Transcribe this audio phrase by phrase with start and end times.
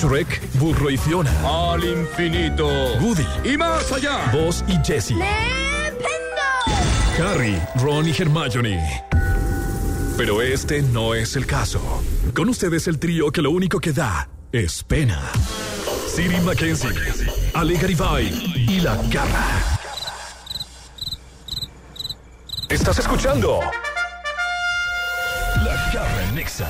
[0.00, 1.30] Shrek, Burro y Fiona.
[1.44, 2.66] Al infinito.
[3.00, 4.30] Woody, Y más allá.
[4.32, 5.16] Buzz y Jessie.
[7.18, 9.04] Harry, Ron y Hermione.
[10.16, 11.80] Pero este no es el caso.
[12.34, 15.20] Con ustedes el trío que lo único que da es pena.
[16.06, 16.90] Siri Mackenzie,
[17.54, 18.26] Ale Garibay
[18.68, 19.78] y La Garra.
[22.68, 23.60] ¿Estás escuchando?
[25.64, 26.68] La Garra Nexa.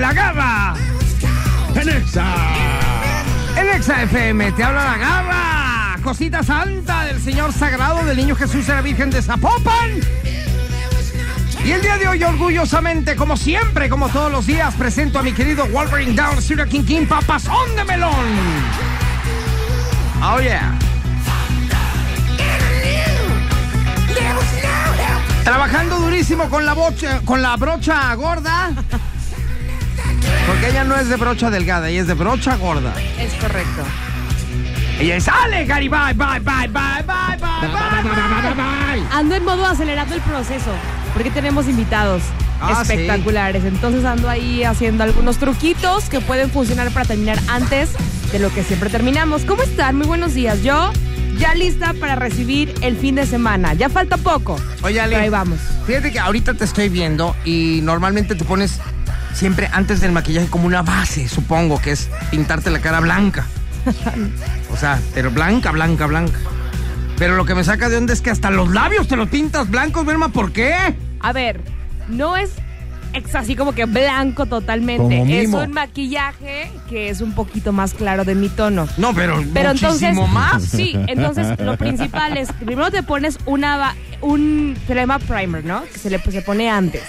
[0.00, 0.74] La Garra,
[1.74, 2.24] En Exa.
[3.56, 8.64] en Exa FM, te habla La Garra, cosita santa del Señor Sagrado del Niño Jesús
[8.66, 10.00] y la Virgen de Zapopan.
[11.64, 15.32] Y el día de hoy, orgullosamente, como siempre, como todos los días, presento a mi
[15.32, 18.12] querido Wolverine Down, Sir King King, papazón de melón.
[20.22, 20.76] Oh yeah.
[25.44, 28.72] Trabajando durísimo con la, bocha, con la brocha gorda.
[30.62, 32.94] Porque ella no es de brocha delgada, ella es de brocha gorda.
[33.18, 33.82] Es correcto.
[35.00, 39.02] Ella es Ale, Gary, bye, bye, bye, bye, bye, bye, bye, bye, bye.
[39.10, 40.70] Ando en modo acelerando el proceso,
[41.14, 42.22] porque tenemos invitados
[42.60, 43.64] Ah, espectaculares.
[43.64, 47.90] Entonces ando ahí haciendo algunos truquitos que pueden funcionar para terminar antes
[48.30, 49.42] de lo que siempre terminamos.
[49.44, 49.96] ¿Cómo están?
[49.96, 50.62] Muy buenos días.
[50.62, 50.92] Yo
[51.38, 53.74] ya lista para recibir el fin de semana.
[53.74, 54.60] Ya falta poco.
[54.82, 55.58] Oye, Ale, Pero ahí vamos.
[55.88, 58.78] fíjate que ahorita te estoy viendo y normalmente te pones
[59.34, 63.46] siempre antes del maquillaje como una base, supongo, que es pintarte la cara blanca.
[64.72, 66.38] O sea, pero blanca, blanca, blanca.
[67.18, 69.70] Pero lo que me saca de onda es que hasta los labios te los pintas
[69.70, 70.74] blancos, Verma, ¿por qué?
[71.20, 71.60] A ver,
[72.08, 72.50] no es
[73.12, 75.02] ex- así como que blanco totalmente.
[75.18, 78.88] Como Es un maquillaje que es un poquito más claro de mi tono.
[78.96, 80.62] No, pero, Pero muchísimo entonces, más.
[80.64, 85.82] sí, entonces lo principal es, primero te pones una, ba- un, se llama primer, ¿no?
[85.84, 87.02] Que se le se pone antes.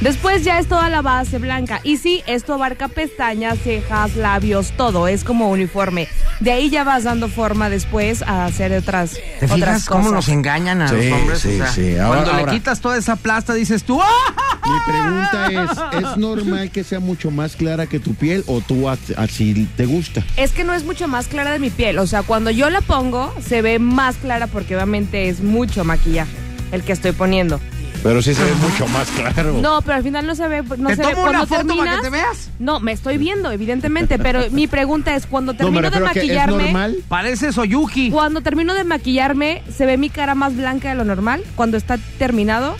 [0.00, 1.80] Después ya es toda la base blanca.
[1.82, 5.08] Y sí, esto abarca pestañas, cejas, labios, todo.
[5.08, 6.06] Es como uniforme.
[6.40, 10.28] De ahí ya vas dando forma después a hacer otras, ¿Te otras fijas cómo nos
[10.28, 11.38] engañan a Sí, los hombres?
[11.40, 11.96] sí, O sea, sí.
[11.96, 14.60] Ahora- cuando ahora- le quitas toda esa plasta, dices tú, ¡ah!
[14.64, 18.88] Mi pregunta es, ¿es normal que sea mucho más clara que tu piel o tú
[18.88, 20.22] as- así te gusta?
[20.36, 21.98] Es que no es mucho más clara de mi piel.
[21.98, 26.30] O sea, cuando yo la pongo, se ve más clara porque obviamente es mucho maquillaje
[26.70, 27.60] el que estoy poniendo.
[28.02, 29.54] Pero sí se ve mucho más claro.
[29.60, 30.62] No, pero al final no se ve.
[30.78, 31.10] No ¿Te se ve.
[31.10, 32.50] tomo Cuando una foto para terminas, que te veas?
[32.58, 36.12] No, me estoy viendo, evidentemente, pero mi pregunta es, cuando No, termino de refiero a
[36.12, 36.96] que es maquillarme, normal.
[37.08, 38.10] Parece Soyuki.
[38.10, 41.42] cuando termino de maquillarme, ¿se ve mi cara más blanca de lo normal?
[41.56, 42.76] Cuando está terminado.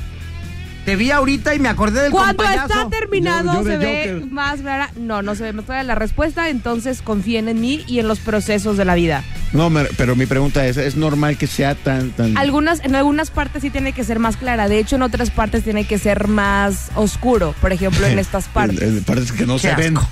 [0.88, 2.72] Te vi ahorita y me acordé del Cuando compañazo.
[2.72, 4.30] está terminado, Yo- yo de se ve Joker.
[4.30, 4.90] más clara.
[4.96, 8.20] No, no se ve más clara la respuesta, entonces confíen en mí y en los
[8.20, 9.22] procesos de la vida.
[9.52, 12.12] No, pero mi pregunta es, ¿es normal que sea tan...
[12.12, 12.38] tan...
[12.38, 15.62] Algunas, en algunas partes sí tiene que ser más clara, de hecho en otras partes
[15.62, 19.02] tiene que ser más oscuro, por ejemplo en estas partes.
[19.04, 19.94] Parece que no Qué se ven.
[19.98, 20.08] asco.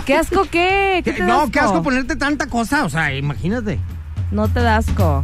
[0.06, 1.02] ¿Qué asco qué?
[1.04, 1.18] ¿Qué ¿Qué?
[1.18, 2.86] te da No, qué asco ponerte tanta cosa.
[2.86, 3.78] O sea, imagínate.
[4.30, 5.22] No te da asco.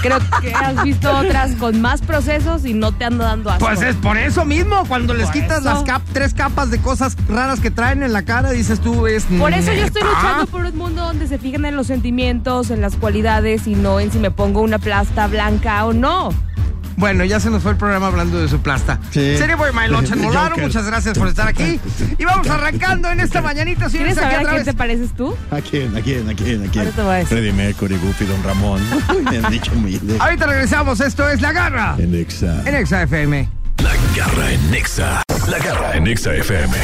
[0.00, 3.64] Creo que has visto otras con más procesos y no te ando dando asco.
[3.66, 5.64] Pues es por eso mismo, cuando les Por quitas eso.
[5.74, 9.24] las cap- tres capas de cosas raras que traen en la cara, dices tú, es.
[9.24, 12.80] Por eso yo estoy luchando por un mundo donde se fijen en los sentimientos, en
[12.80, 16.30] las cualidades y no en si me pongo una plasta blanca o no.
[16.96, 18.98] Bueno, ya se nos fue el programa hablando de su plasta.
[19.10, 19.36] Sí.
[19.36, 21.80] Serie Boy My Lunch en Molaro, muchas gracias por estar aquí.
[22.18, 25.36] Y vamos arrancando en esta mañanita, ¿Quieres señores, aquí saber a quién te pareces tú?
[25.50, 25.96] ¿A quién?
[25.96, 26.28] ¿A quién?
[26.28, 26.66] ¿A quién?
[26.66, 26.84] ¿A quién?
[26.84, 27.28] Ahora te voy a decir.
[27.28, 28.80] Freddie Mercury, Goofy, Don Ramón.
[29.30, 30.20] Me han dicho muy bien.
[30.20, 32.62] Ahorita regresamos, esto es La Garra En Exa.
[32.66, 33.48] en Exa FM.
[33.82, 35.22] La garra en Nexa.
[35.48, 36.76] La garra en Nexa FM.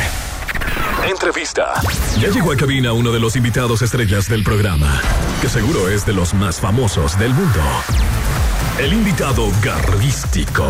[1.08, 1.74] Entrevista.
[2.20, 5.00] Ya llegó a cabina uno de los invitados estrellas del programa,
[5.40, 7.60] que seguro es de los más famosos del mundo.
[8.78, 10.64] El invitado garrístico.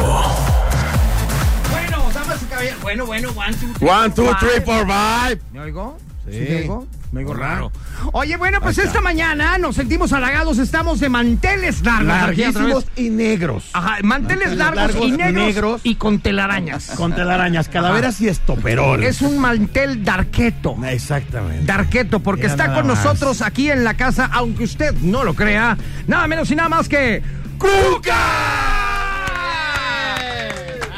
[1.71, 4.65] Bueno, damas y caballeros, bueno, bueno, one, two, three, One, two, four, three, five.
[4.65, 5.41] four, five.
[5.53, 5.99] ¿Me oigo?
[6.31, 6.39] Sí.
[6.49, 6.87] ¿Me oigo?
[7.11, 7.73] Me oigo Raro.
[8.13, 12.07] Oye, bueno, pues esta mañana nos sentimos halagados, estamos de manteles largos.
[12.07, 13.71] Larguísimos y negros.
[13.73, 15.81] Ajá, manteles, Manteles largos, largos y negros, negros.
[15.85, 16.91] y con telarañas.
[16.97, 19.03] Con telarañas, calaveras y estoperol.
[19.05, 20.77] Es un mantel darqueto.
[20.87, 21.65] Exactamente.
[21.65, 23.03] Darqueto, porque Mira está nada con más.
[23.03, 26.91] nosotros aquí en la casa, aunque usted no lo crea, nada menos y nada más
[26.91, 27.23] que
[27.59, 28.15] ¡Cuca!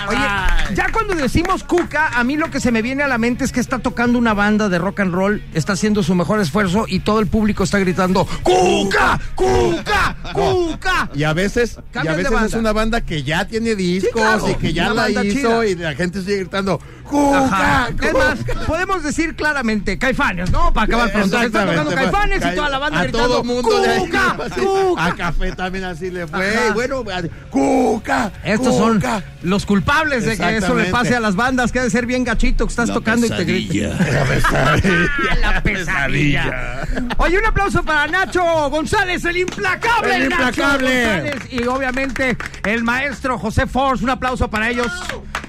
[0.09, 3.45] Oye, ya cuando decimos Cuca, a mí lo que se me viene a la mente
[3.45, 6.85] es que está tocando una banda de rock and roll, está haciendo su mejor esfuerzo
[6.89, 9.21] y todo el público está gritando ¡Cuca!
[9.35, 10.17] ¡Cuca!
[10.33, 11.11] ¡Cuca!
[11.15, 14.55] Y a veces, y a veces es una banda que ya tiene discos claro, y
[14.57, 15.67] que ya la hizo chida.
[15.67, 16.81] y la gente sigue gritando
[17.11, 17.45] ¡Cuca!
[17.45, 17.89] Ajá.
[17.89, 18.25] Es Cuca".
[18.25, 20.73] más, podemos decir claramente Caifanes, ¿no?
[20.73, 21.27] Para acabar pronto.
[21.37, 24.37] Está Exactamente, tocando Caifanes y toda la banda a gritando todo mundo le ¡Cuca!
[24.51, 25.05] así, ¡Cuca!
[25.05, 26.73] a café también así le fue Ajá.
[26.75, 27.05] bueno
[27.51, 29.23] cuca Estos son Cuca.
[29.43, 32.25] los culpables de que eso le pase a las bandas, que ha de ser bien
[32.25, 33.93] gachito que estás tocando y te griten.
[33.99, 34.77] Ah,
[35.41, 36.83] la pesadilla.
[37.19, 40.17] Oye, un aplauso para Nacho González, el implacable.
[40.17, 41.05] El Nacho implacable.
[41.05, 41.53] González.
[41.53, 44.05] Y obviamente el maestro José Force.
[44.05, 44.87] Un aplauso para ellos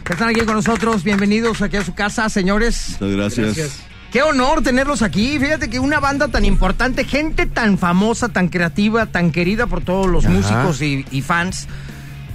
[0.04, 1.04] que están aquí con nosotros.
[1.04, 2.98] Bienvenidos aquí a su casa, señores.
[3.00, 3.80] Muchas gracias.
[4.12, 5.40] Qué honor tenerlos aquí.
[5.40, 10.08] Fíjate que una banda tan importante, gente tan famosa, tan creativa, tan querida por todos
[10.08, 11.68] los músicos y, y fans,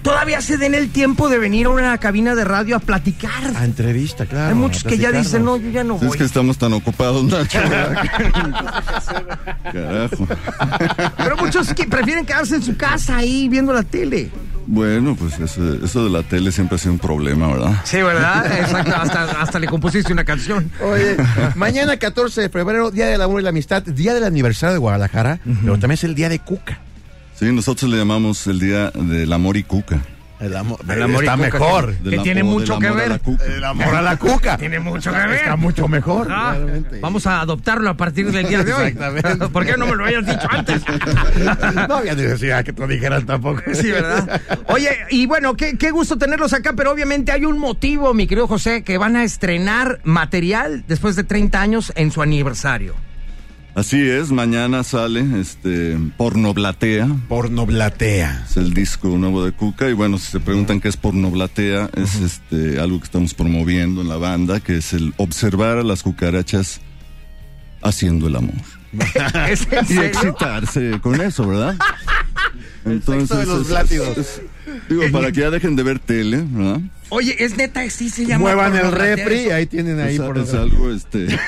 [0.00, 3.54] todavía se den el tiempo de venir a una cabina de radio a platicar.
[3.54, 6.16] a entrevista claro Hay muchos que ya dicen, no, yo ya no Es voy.
[6.16, 7.58] que estamos tan ocupados, Nacho.
[9.72, 10.28] Carajo.
[11.18, 14.30] Pero muchos que prefieren quedarse en su casa ahí viendo la tele.
[14.66, 17.80] Bueno, pues eso, eso de la tele siempre ha sido un problema, ¿verdad?
[17.84, 18.46] Sí, ¿verdad?
[18.58, 18.94] Exacto.
[18.96, 20.70] Hasta, hasta le compusiste una canción.
[20.82, 21.16] Oye,
[21.54, 25.38] mañana 14 de febrero, Día del Amor y la Amistad, Día del Aniversario de Guadalajara,
[25.44, 26.80] pero también es el Día de Cuca.
[27.38, 30.00] Sí, nosotros le llamamos el Día del Amor y Cuca.
[30.38, 31.94] El amor, El amor está Cuca, mejor.
[31.96, 33.08] Que tiene mucho que ver.
[33.08, 33.44] la cuca.
[33.46, 34.58] El amor a la Cuca.
[34.58, 35.30] Tiene mucho que ver.
[35.30, 36.28] Está mucho mejor.
[36.30, 36.56] Ah,
[37.00, 38.88] vamos a adoptarlo a partir del día de hoy.
[38.88, 39.48] Exactamente.
[39.48, 40.82] ¿Por qué no me lo habías dicho antes?
[41.88, 43.62] No había necesidad que te lo dijeran tampoco.
[43.72, 44.40] Sí, ¿verdad?
[44.68, 48.46] Oye, y bueno, qué, qué gusto tenerlos acá, pero obviamente hay un motivo, mi querido
[48.46, 52.94] José, que van a estrenar material después de 30 años en su aniversario.
[53.76, 57.08] Así es, mañana sale este Pornoblatea.
[57.28, 58.46] Pornoblatea.
[58.48, 59.90] Es el disco nuevo de Cuca.
[59.90, 64.08] Y bueno, si se preguntan qué es Pornoblatea, es este algo que estamos promoviendo en
[64.08, 66.80] la banda, que es el observar a las cucarachas
[67.82, 68.54] haciendo el amor.
[69.50, 70.02] ¿Es en y serio?
[70.04, 71.76] excitarse con eso, ¿verdad?
[72.86, 74.16] Entonces, de los látigos.
[74.16, 74.40] es-
[74.88, 76.80] digo, para que ya dejen de ver tele, ¿verdad?
[77.10, 78.44] Oye, es neta, sí se llama.
[78.44, 79.54] Muevan el refri y eso?
[79.54, 81.26] ahí tienen ahí es, por es algo este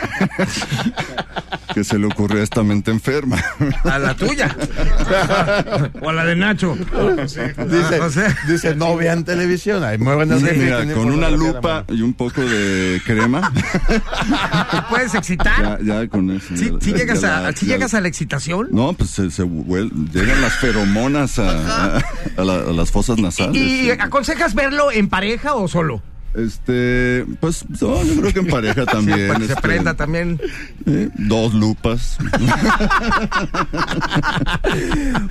[1.78, 3.36] que se le ocurrió a esta mente enferma.
[3.84, 4.54] A la tuya.
[6.02, 6.76] o a la de Nacho.
[6.76, 10.58] Dice, dice, no vean televisión, ahí el refri.
[10.58, 13.52] Mira, con una lupa la y un poco de crema,
[14.70, 15.78] ¿Te puedes excitar?
[15.84, 16.48] ya, ya con eso.
[16.56, 18.68] ¿Sí, ya- sí ya llegas, la- a, sí ya- llegas a la excitación?
[18.72, 21.50] No, pues se, se vuel- llegan las feromonas a,
[21.98, 22.02] a-
[22.36, 23.54] a la- a las fosas nasales.
[23.54, 23.90] ¿Y sí.
[23.92, 26.02] aconsejas verlo en pareja o solo?
[26.34, 29.28] Este, pues no, yo creo que en pareja también.
[29.28, 30.40] Para que se este, prenda también.
[30.86, 32.18] eh, dos lupas.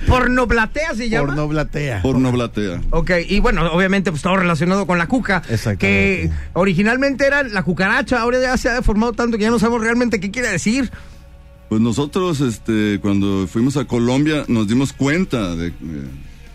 [0.06, 1.28] Pornoblatea se llama.
[1.28, 2.02] Pornoblatea.
[2.02, 2.80] Pornoblatea.
[2.90, 5.42] Ok, y bueno, obviamente pues todo relacionado con la cuca.
[5.48, 5.78] Exactamente.
[5.78, 9.82] Que originalmente era la cucaracha, ahora ya se ha formado tanto que ya no sabemos
[9.82, 10.90] realmente qué quiere decir.
[11.68, 15.72] Pues nosotros, este, cuando fuimos a Colombia, nos dimos cuenta de eh,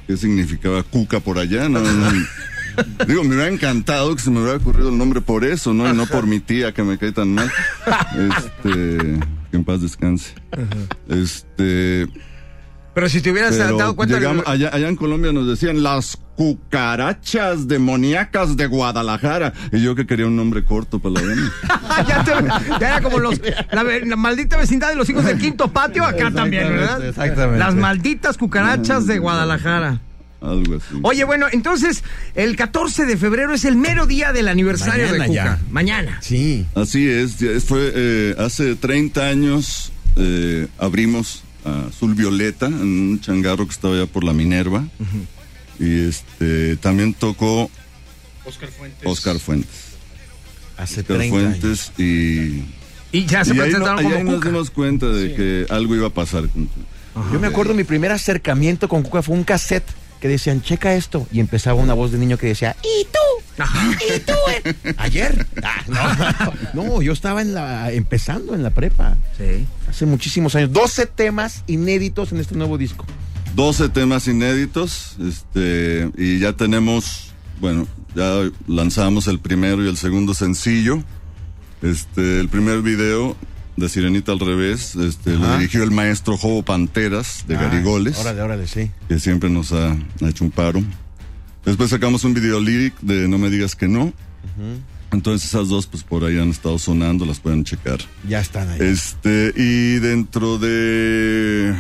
[0.08, 1.80] qué significaba cuca por allá, ¿no?
[3.08, 5.90] Digo, me hubiera encantado que se me hubiera ocurrido el nombre por eso, ¿no?
[5.90, 7.52] Y no por mi tía que me cae tan mal.
[8.16, 9.20] Este,
[9.52, 10.34] que en paz descanse.
[11.10, 12.08] Este,
[12.94, 14.18] Pero si te hubieras dado cuenta...
[14.18, 19.54] llegamos- allá, allá en Colombia nos decían las cucarachas demoníacas de Guadalajara.
[19.72, 21.52] Y yo que quería un nombre corto para la vena.
[22.08, 23.40] ya, te- ya era como los,
[23.72, 27.06] la maldita vecindad de los hijos del quinto patio acá también, ¿verdad?
[27.06, 27.60] exactamente.
[27.60, 30.00] Las malditas cucarachas de Guadalajara.
[30.44, 31.00] Algo así.
[31.04, 32.04] Oye, bueno, entonces
[32.36, 35.44] el 14 de febrero es el mero día del aniversario Mañana de Cuca.
[35.44, 35.62] ya.
[35.72, 36.20] Mañana.
[36.22, 36.66] Sí.
[36.76, 43.66] Así es, fue eh, hace 30 años eh, abrimos a Azul Violeta en un changarro
[43.66, 44.84] que estaba allá por la Minerva.
[45.80, 47.72] Y este también tocó
[48.46, 49.00] Oscar Fuentes.
[49.06, 49.70] Oscar Fuentes.
[50.78, 51.60] Hace Oscar 30 años.
[51.62, 52.64] Fuentes y,
[53.18, 54.50] Y ya se y ahí, no- presentaron ahí como nos Cuca.
[54.50, 56.50] dimos cuenta de que algo iba a pasar.
[56.50, 57.32] con Cuca.
[57.32, 59.86] Yo me acuerdo mi primer acercamiento con Cuca fue un cassette
[60.24, 61.28] que decían, checa esto.
[61.34, 63.64] Y empezaba una voz de niño que decía, ¿y tú?
[64.16, 64.32] ¿Y tú?
[64.64, 65.46] eh?" ¿Ayer?
[65.62, 65.84] Ah,
[66.74, 66.84] no.
[66.86, 69.18] no, yo estaba en la, empezando en la prepa.
[69.38, 69.66] Sí.
[69.90, 70.72] Hace muchísimos años.
[70.72, 73.06] 12 temas inéditos en este nuevo disco.
[73.58, 80.34] 12 temas inéditos, este, y ya tenemos, bueno, ya lanzamos el primero y el segundo
[80.34, 81.04] sencillo.
[81.82, 83.36] Este, el primer video
[83.78, 88.42] de Sirenita al revés, este, lo dirigió el maestro Jobo Panteras de Garigoles, Ah, Órale,
[88.42, 88.92] órale, sí.
[89.08, 90.84] que siempre nos ha, ha hecho un paro.
[91.66, 94.14] Después sacamos un video lyric de No me digas que no.
[95.12, 98.00] Entonces esas dos, pues por ahí han estado sonando, las pueden checar.
[98.28, 98.80] Ya están ahí.
[98.82, 101.76] Este, y dentro de.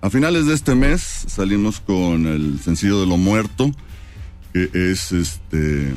[0.00, 3.70] A finales de este mes salimos con el sencillo de Lo Muerto,
[4.52, 5.94] que es este.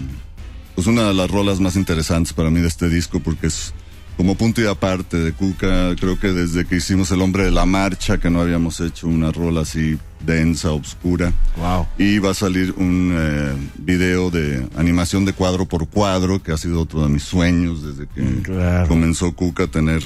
[0.76, 3.74] Pues una de las rolas más interesantes para mí de este disco, porque es
[4.18, 5.96] como punto y aparte de Cuca.
[6.00, 9.32] Creo que desde que hicimos El Hombre de la Marcha, que no habíamos hecho una
[9.32, 11.34] rola así densa, oscura.
[11.58, 11.86] Wow.
[11.98, 16.58] Y va a salir un eh, video de animación de cuadro por cuadro, que ha
[16.58, 18.88] sido otro de mis sueños desde que Claro.
[18.88, 20.02] comenzó Cuca a tener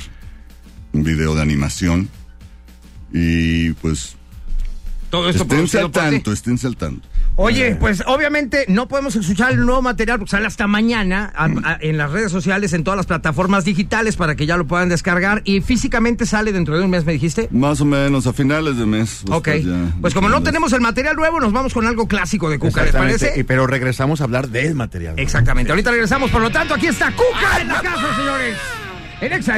[0.91, 2.09] un video de animación.
[3.13, 4.15] Y pues,
[5.09, 6.09] Todo esto esténse producido al por ti.
[6.11, 7.07] tanto, esténse al tanto.
[7.41, 11.77] Oye, pues obviamente no podemos escuchar el nuevo material porque sale hasta mañana a- a-
[11.79, 15.41] en las redes sociales, en todas las plataformas digitales para que ya lo puedan descargar
[15.45, 17.47] y físicamente sale dentro de un mes, me dijiste.
[17.51, 19.23] Más o menos a finales de mes.
[19.31, 22.59] Ok, ya pues como no tenemos el material nuevo, nos vamos con algo clásico de
[22.59, 23.33] Cuca, ¿les parece?
[23.39, 25.15] y- pero regresamos a hablar del material.
[25.15, 25.21] ¿no?
[25.21, 28.57] Exactamente, ahorita regresamos, por lo tanto, aquí está Cuca en la casa, señores,
[29.21, 29.57] en Exa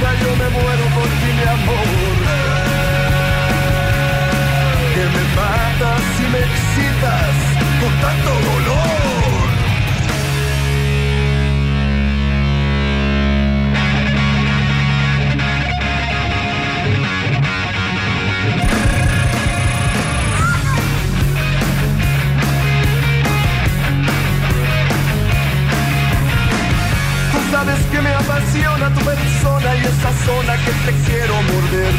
[0.00, 1.88] Yo me muero por ti, mi amor.
[4.94, 7.34] Que me matas y me excitas
[7.80, 8.87] con tanto dolor.
[27.58, 31.94] Sabes que me apasiona tu persona y esa zona que te quiero morder.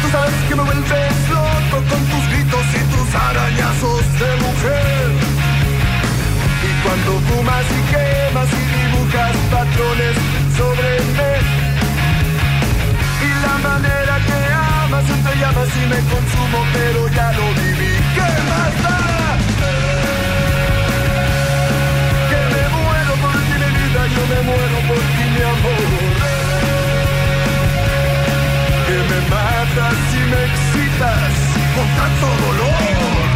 [0.00, 5.06] Tú sabes que me vuelves loco con tus gritos y tus arañazos de mujer.
[6.68, 10.14] Y cuando fumas y quemas y dibujas patrones
[10.58, 11.34] sobre mí.
[13.28, 14.38] Y la manera que
[14.84, 17.92] amas entre llamas y me consumo, pero ya lo viví.
[18.16, 18.92] ¿Qué más
[24.34, 25.88] me muero por ti, mi amor.
[28.86, 31.32] Que me matas y me excitas
[31.74, 33.31] con tanto dolor.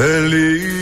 [0.00, 0.80] Feliz.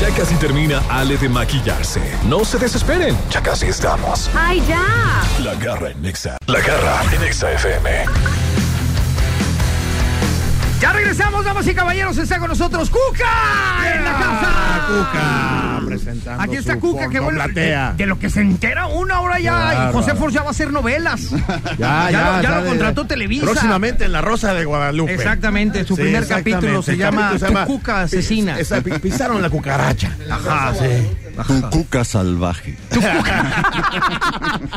[0.00, 2.00] Ya casi termina Ale de maquillarse.
[2.28, 4.30] No se desesperen, ya casi estamos.
[4.34, 5.22] ¡Ay, ya!
[5.42, 6.36] La garra en Nexa.
[6.46, 8.35] La garra en Nexa FM.
[10.80, 12.18] Ya regresamos, damas y caballeros.
[12.18, 14.86] Está con nosotros Cuca en la casa.
[14.88, 17.42] Cuca, presentando Aquí está su Cuca, que bueno.
[17.48, 19.52] De, lo que se entera una hora ya.
[19.52, 19.90] Claro.
[19.90, 21.30] Y José Force ya va a hacer novelas.
[21.78, 23.44] Ya, ya, lo- ya lo contrató Televisa.
[23.44, 25.14] Próximamente en La Rosa de Guadalupe.
[25.14, 26.52] Exactamente, su Sí, primer exactamente.
[26.52, 28.58] capítulo se llama Cuca Asesina.
[28.58, 30.10] Esa- pisaron la cucaracha.
[30.30, 31.08] Ajá, sí.
[31.44, 32.76] Tu cuca salvaje.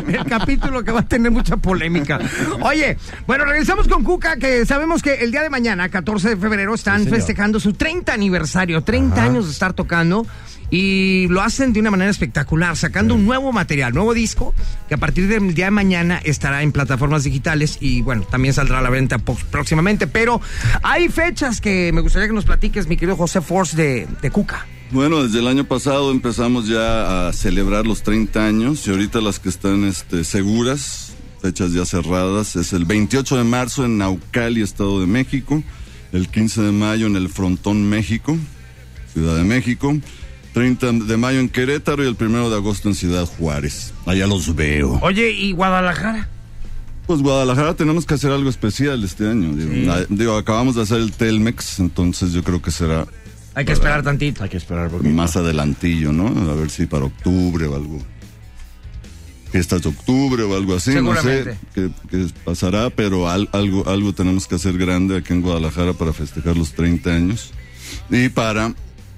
[0.07, 2.19] El capítulo que va a tener mucha polémica.
[2.61, 6.73] Oye, bueno, regresamos con Cuca, que sabemos que el día de mañana, 14 de febrero,
[6.75, 10.25] están festejando su 30 aniversario, 30 años de estar tocando.
[10.71, 14.53] Y lo hacen de una manera espectacular, sacando un nuevo material, nuevo disco,
[14.87, 18.77] que a partir del día de mañana estará en plataformas digitales y bueno, también saldrá
[18.77, 20.05] a la venta próximamente.
[20.05, 20.41] Pero
[20.83, 24.67] hay fechas que me gustaría que nos platiques, mi querido José Force de, de Cuca.
[24.91, 29.39] Bueno, desde el año pasado empezamos ya a celebrar los 30 años y ahorita las
[29.39, 34.99] que están este, seguras, fechas ya cerradas, es el 28 de marzo en Naucali, Estado
[34.99, 35.61] de México,
[36.11, 38.35] el 15 de mayo en el Frontón, México,
[39.13, 39.95] Ciudad de México,
[40.53, 43.93] 30 de mayo en Querétaro y el 1 de agosto en Ciudad Juárez.
[44.07, 44.97] Allá los veo.
[45.03, 46.27] Oye, ¿y Guadalajara?
[47.05, 49.53] Pues Guadalajara tenemos que hacer algo especial este año.
[49.53, 53.05] Digo, digo, acabamos de hacer el Telmex, entonces yo creo que será
[53.59, 54.43] Hay que esperar tantito.
[54.43, 56.27] Hay que esperar porque más adelantillo, ¿no?
[56.49, 57.99] A ver si para octubre o algo.
[59.51, 64.13] Fiestas de octubre o algo así, no sé qué, qué pasará, pero al- algo, algo
[64.13, 67.51] tenemos que hacer grande aquí en Guadalajara para festejar los 30 años
[68.11, 68.73] y para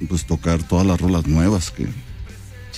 [0.08, 1.86] pues tocar todas las rolas nuevas que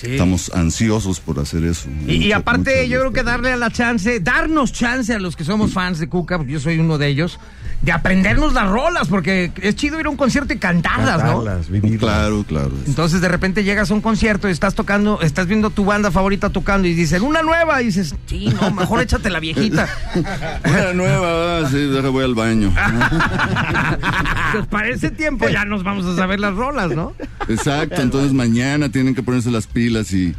[0.01, 1.89] estamos ansiosos por hacer eso.
[2.07, 5.71] Y, aparte, yo creo que darle a la chance, darnos chance a los que somos
[5.73, 7.39] fans de Cuca, porque yo soy uno de ellos,
[7.81, 11.43] de aprendernos las rolas, porque es chido ir a un concierto y cantarlas, ¿no?
[11.43, 11.99] cantarlas, vivirlas.
[11.99, 12.71] Claro, claro.
[12.87, 16.49] Entonces de repente llegas a un concierto y estás tocando, estás viendo tu banda favorita
[16.49, 19.89] tocando y dicen una nueva y dices, sí, no, mejor échate la viejita.
[20.65, 22.73] Una nueva, ah, sí, deja voy al baño.
[24.53, 27.13] pues para ese tiempo ya nos vamos a saber las rolas, ¿no?
[27.47, 30.33] Exacto, entonces mañana tienen que ponerse las pilas y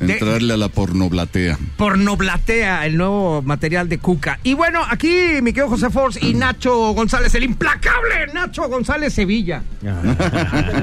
[0.00, 1.58] entrarle a la pornoblatea.
[1.76, 4.38] Pornoblatea, el nuevo material de Cuca.
[4.42, 9.62] Y bueno, aquí mi querido José Force y Nacho González, el implacable Nacho González Sevilla.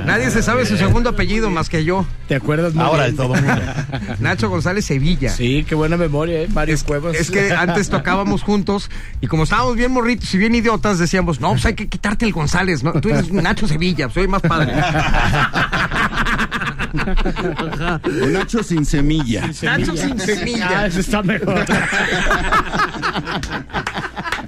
[0.06, 2.06] Nadie se sabe su segundo apellido más que yo.
[2.28, 3.62] ¿Te acuerdas muy Ahora de todo mundo.
[4.20, 5.30] Nacho González Sevilla.
[5.30, 6.48] Sí, qué buena memoria, ¿eh?
[6.52, 7.16] Varios Cuevas.
[7.16, 8.92] Es que antes tocábamos juntos
[9.22, 12.34] y como estábamos bien morritos y bien idiotas, decíamos, no, pues hay que quitarte el
[12.34, 12.94] González, ¿no?
[12.94, 14.74] Tú eres Nacho Sevilla, soy más padre.
[18.22, 19.48] Un Nacho sin semilla.
[19.62, 20.86] Nacho sin Ah, semilla.
[20.88, 21.66] eso está mejor.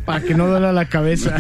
[0.06, 1.36] Para que no duela la cabeza.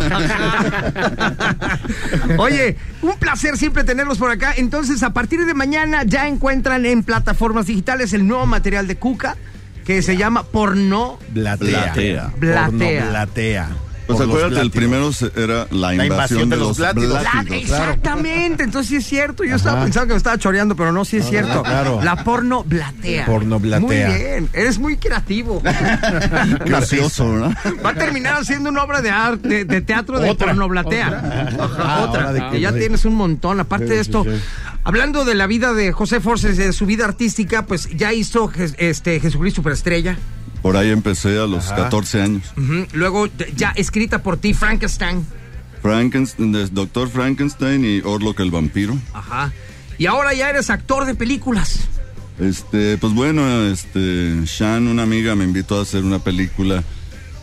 [2.37, 4.53] Oye, un placer siempre tenerlos por acá.
[4.57, 9.37] Entonces, a partir de mañana ya encuentran en plataformas digitales el nuevo material de Cuca
[9.85, 11.17] que se llama Porno.
[11.29, 11.93] Blatea.
[11.93, 12.31] Blatea.
[12.37, 13.09] Blatea.
[13.09, 13.69] Blatea.
[14.07, 17.09] Pues acuérdate, el primero era la invasión, de, los, látigos.
[17.13, 17.57] La- látigos.
[17.63, 19.43] exactamente, entonces sí es cierto.
[19.43, 21.61] Yo estaba pensando que me estaba choreando, pero no, sí es cierto.
[21.63, 21.99] claro.
[22.03, 23.25] La porno blatea.
[23.25, 23.79] Porno blatea.
[23.85, 25.61] Muy bien, eres muy creativo.
[26.65, 27.53] Gracioso, ¿no?
[27.85, 30.47] Va a terminar haciendo una obra de arte, de, de teatro de Otra.
[30.47, 31.07] porno blatea.
[31.59, 32.33] Ajá, Ah, otra.
[32.33, 32.79] de que ya sí.
[32.79, 33.59] tienes un montón.
[33.59, 34.29] Aparte Sí, de esto, sí.
[34.83, 39.19] hablando de la vida de José Forces, de su vida artística, pues ya hizo este
[39.19, 40.17] Jesucristo Superestrella.
[40.61, 42.43] Por ahí empecé a los 14 años.
[42.93, 45.25] Luego, ya escrita por ti, Frankenstein.
[45.81, 48.97] Frankenstein, Doctor Frankenstein y Orlok el vampiro.
[49.13, 49.53] Ajá.
[49.97, 51.79] Y ahora ya eres actor de películas.
[52.39, 56.83] Este, pues bueno, este, Shan, una amiga, me invitó a hacer una película.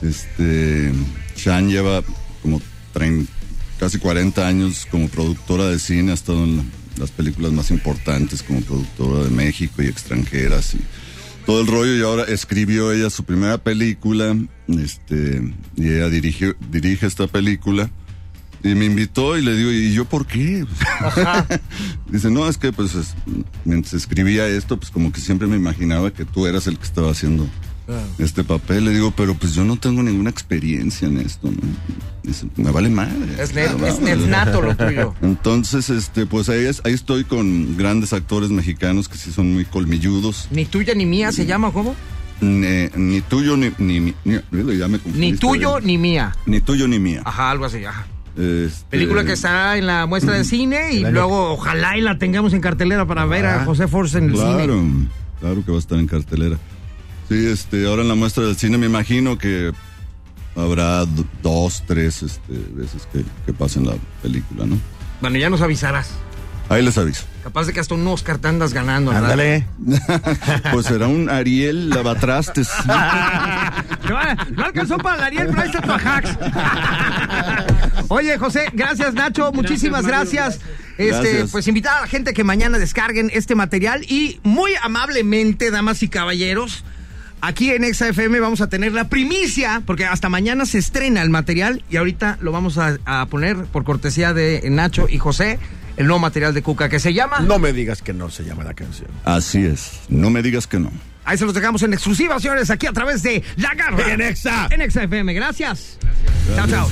[0.02, 0.92] Este,
[1.36, 2.02] Shan lleva
[2.42, 2.60] como
[2.92, 3.30] 30,
[3.78, 6.64] casi 40 años como productora de cine, ha estado en la-
[6.98, 10.80] las películas más importantes como productora de México y extranjeras y
[11.46, 14.36] todo el rollo y ahora escribió ella su primera película,
[14.68, 15.42] este,
[15.76, 17.90] y ella dirigió, dirige esta película.
[18.62, 20.64] Y me invitó y le digo, ¿y yo por qué?
[22.10, 23.14] Dice, no, es que pues es-
[23.66, 27.10] mientras escribía esto, pues como que siempre me imaginaba que tú eras el que estaba
[27.10, 27.46] haciendo
[28.18, 28.84] este papel.
[28.86, 31.58] Le digo, pero pues yo no tengo ninguna experiencia en esto, ¿no?
[32.22, 33.14] Dice, me vale madre.
[33.38, 34.00] Es, net- Vamos.
[34.00, 35.14] es- es nato lo tuyo.
[35.22, 39.64] Entonces, este, pues ahí, es- ahí estoy con grandes actores mexicanos que sí son muy
[39.64, 40.48] colmilludos.
[40.50, 41.94] Ni tuya ni mía se llama, ¿cómo?
[42.40, 45.38] Ni, ni tuyo ni, ni, mi- ni- really, ya me Ni confundiste.
[45.38, 46.34] tuyo ni mía.
[46.46, 47.22] Ni tuyo ni mía.
[47.24, 48.06] Ajá, algo así, ajá.
[48.36, 52.52] Este, Película que estará en la muestra de cine y luego ojalá y la tengamos
[52.52, 55.08] en cartelera para ver a Ah, José Force en el Claro, cine.
[55.38, 56.58] claro que va a estar en cartelera.
[57.28, 59.72] Sí, este, ahora en la muestra del cine me imagino que
[60.56, 61.04] habrá
[61.42, 64.78] dos, tres este, veces que, que pasen la película, ¿no?
[65.20, 66.10] Bueno, ya nos avisarás.
[66.68, 67.24] Ahí les aviso.
[67.42, 69.10] Capaz de que hasta un Oscar te andas ganando.
[69.10, 69.32] ¿verdad?
[69.32, 69.66] Ándale.
[70.72, 72.68] Pues será un Ariel lavatrastes.
[74.08, 74.18] No,
[74.50, 76.38] no alcanzó para el Ariel, pero ahí está tu Ajax.
[78.08, 79.50] Oye, José, gracias, Nacho.
[79.50, 80.60] Muchísimas gracias.
[80.98, 81.50] Este, Gracias.
[81.50, 86.08] pues invitar a la gente que mañana descarguen este material y muy amablemente, damas y
[86.08, 86.84] caballeros,
[87.46, 91.30] aquí en Exa FM vamos a tener la primicia, porque hasta mañana se estrena el
[91.30, 95.58] material y ahorita lo vamos a, a poner por cortesía de Nacho y José,
[95.96, 97.40] el nuevo material de Cuca que se llama.
[97.40, 99.08] No me digas que no se llama la canción.
[99.24, 100.00] Así es.
[100.08, 100.90] No me digas que no.
[101.24, 104.12] Ahí se los dejamos en exclusiva, señores, aquí a través de La Garra.
[104.12, 104.68] En Exa.
[104.70, 105.32] En Exa FM.
[105.32, 105.98] Gracias.
[106.54, 106.90] Chao, chao.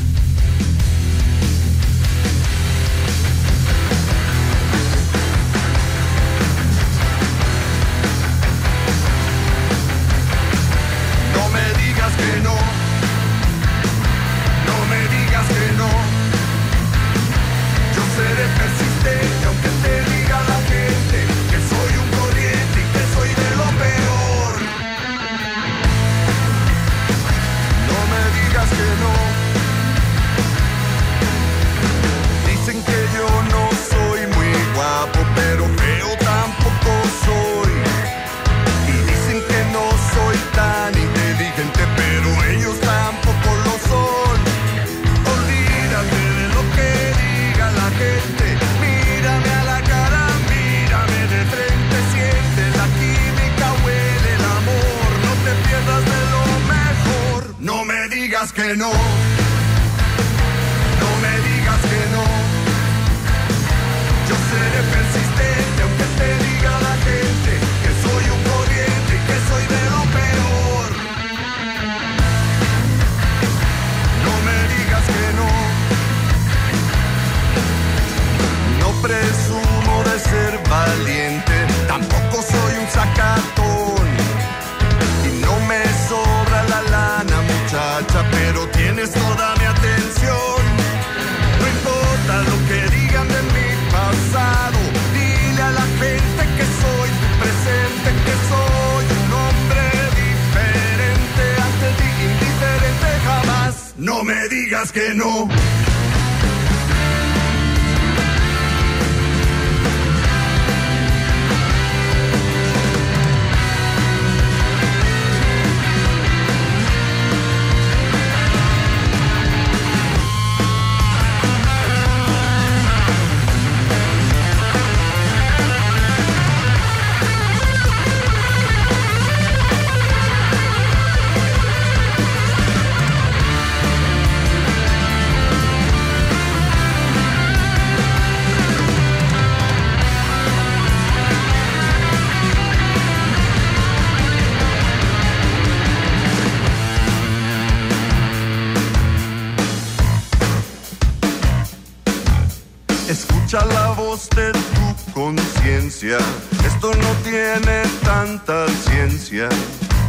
[156.05, 159.49] Esto no tiene tanta ciencia.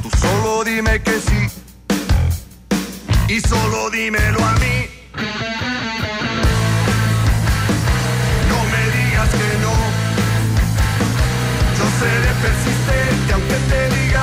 [0.02, 1.48] Tú solo dime que sí.
[3.28, 4.90] Y solo dímelo a mí.
[8.50, 9.74] No me digas que no.
[11.78, 14.23] Yo seré persistente aunque te diga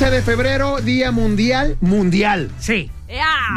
[0.00, 2.90] 13 de febrero, Día Mundial, Mundial Sí.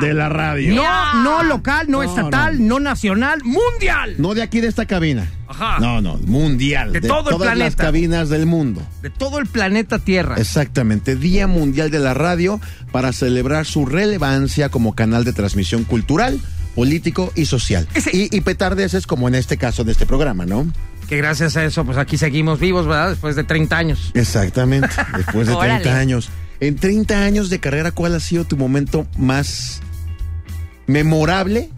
[0.02, 0.76] De la radio.
[0.76, 2.82] No, no local, no, No, estatal, no.
[2.82, 4.16] nacional, mundial.
[4.18, 5.26] No de aquí de esta cabina.
[5.48, 5.78] Ajá.
[5.80, 6.92] No, no, mundial.
[6.92, 7.84] De todo el todas las planeta.
[7.84, 8.82] cabinas del mundo.
[9.02, 10.36] De todo el planeta Tierra.
[10.38, 12.60] Exactamente, Día Mundial de la Radio
[12.92, 16.42] para celebrar su relevancia como canal de transmisión cultural,
[16.76, 17.88] político y social.
[17.94, 20.68] Ese- Y, y petardeces como en este caso de este programa, ¿no?
[21.14, 23.10] Que gracias a eso, pues aquí seguimos vivos, ¿verdad?
[23.12, 24.12] Después de 30 años.
[24.16, 25.90] Exactamente, después de 30 Órale.
[25.92, 26.30] años.
[26.60, 29.82] En 30 años de carrera, ¿cuál ha sido tu momento más
[30.88, 31.70] memorable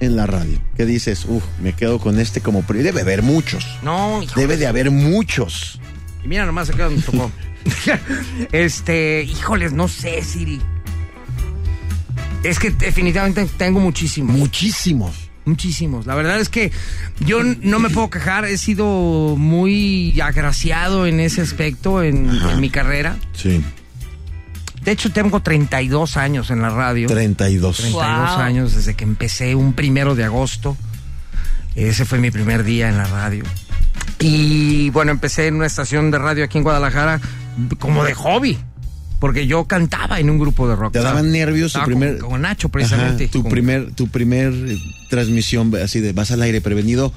[0.00, 0.58] en la radio?
[0.76, 1.24] ¿Qué dices?
[1.26, 2.62] Uf, me quedo con este como...
[2.62, 3.66] pri- Debe haber muchos.
[3.82, 4.40] No, hijo.
[4.40, 5.80] Debe de haber muchos.
[6.24, 7.30] Y mira nomás acá donde tocó.
[8.52, 10.60] este, híjoles, no sé, Siri.
[12.42, 14.36] Es que definitivamente tengo muchísimos.
[14.36, 15.27] Muchísimos.
[15.48, 16.06] Muchísimos.
[16.06, 16.70] La verdad es que
[17.20, 18.44] yo no me puedo quejar.
[18.44, 23.16] He sido muy agraciado en ese aspecto en, en mi carrera.
[23.32, 23.62] Sí,
[24.84, 27.08] De hecho, tengo 32 años en la radio.
[27.08, 27.76] 32.
[27.78, 28.38] 32 Wow.
[28.40, 30.76] años desde que empecé un primero de agosto.
[31.74, 33.44] Ese fue mi primer día en la radio.
[34.20, 37.20] Y bueno, empecé en una estación de radio aquí en Guadalajara
[37.78, 38.58] como de hobby.
[39.18, 40.92] Porque yo cantaba en un grupo de rock.
[40.92, 42.18] ¿Te daban nervios tu primer...
[42.18, 43.24] Con, con Nacho, precisamente.
[43.24, 44.78] Ajá, tu Con- primer, tu primer eh,
[45.10, 47.12] transmisión así de vas al aire prevenido.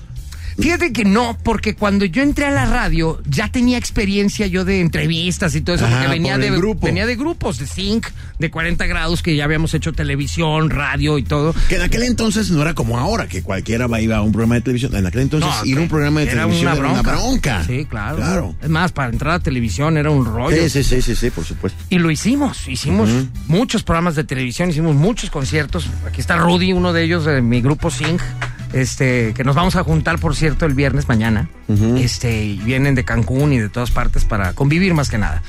[0.60, 4.82] Fíjate que no, porque cuando yo entré a la radio ya tenía experiencia yo de
[4.82, 6.86] entrevistas y todo eso, porque venía por de, grupo.
[6.86, 8.08] venía de grupos, de Think,
[8.40, 11.54] de 40 grados, que ya habíamos hecho televisión, radio y todo.
[11.70, 14.56] Que en aquel entonces no era como ahora, que cualquiera va iba a un programa
[14.56, 14.96] de televisión.
[14.96, 17.64] En aquel entonces No, ir a un programa de era televisión era una bronca.
[17.66, 18.18] Sí, claro.
[18.18, 18.56] Claro.
[18.62, 20.58] Es más, para entrar a televisión era un rollo.
[20.64, 21.82] Sí, sí, sí, sí, sí, por supuesto.
[21.90, 23.10] Y lo hicimos, hicimos
[23.48, 25.88] muchos programas de televisión, hicimos muchos conciertos.
[26.08, 28.18] Aquí está Rudy, uno de ellos de mi grupo Sing,
[28.74, 31.50] este, que nos vamos a juntar, por cierto, el viernes mañana.
[31.98, 35.42] Este, y vienen de Cancún y de todas partes para convivir más que nada.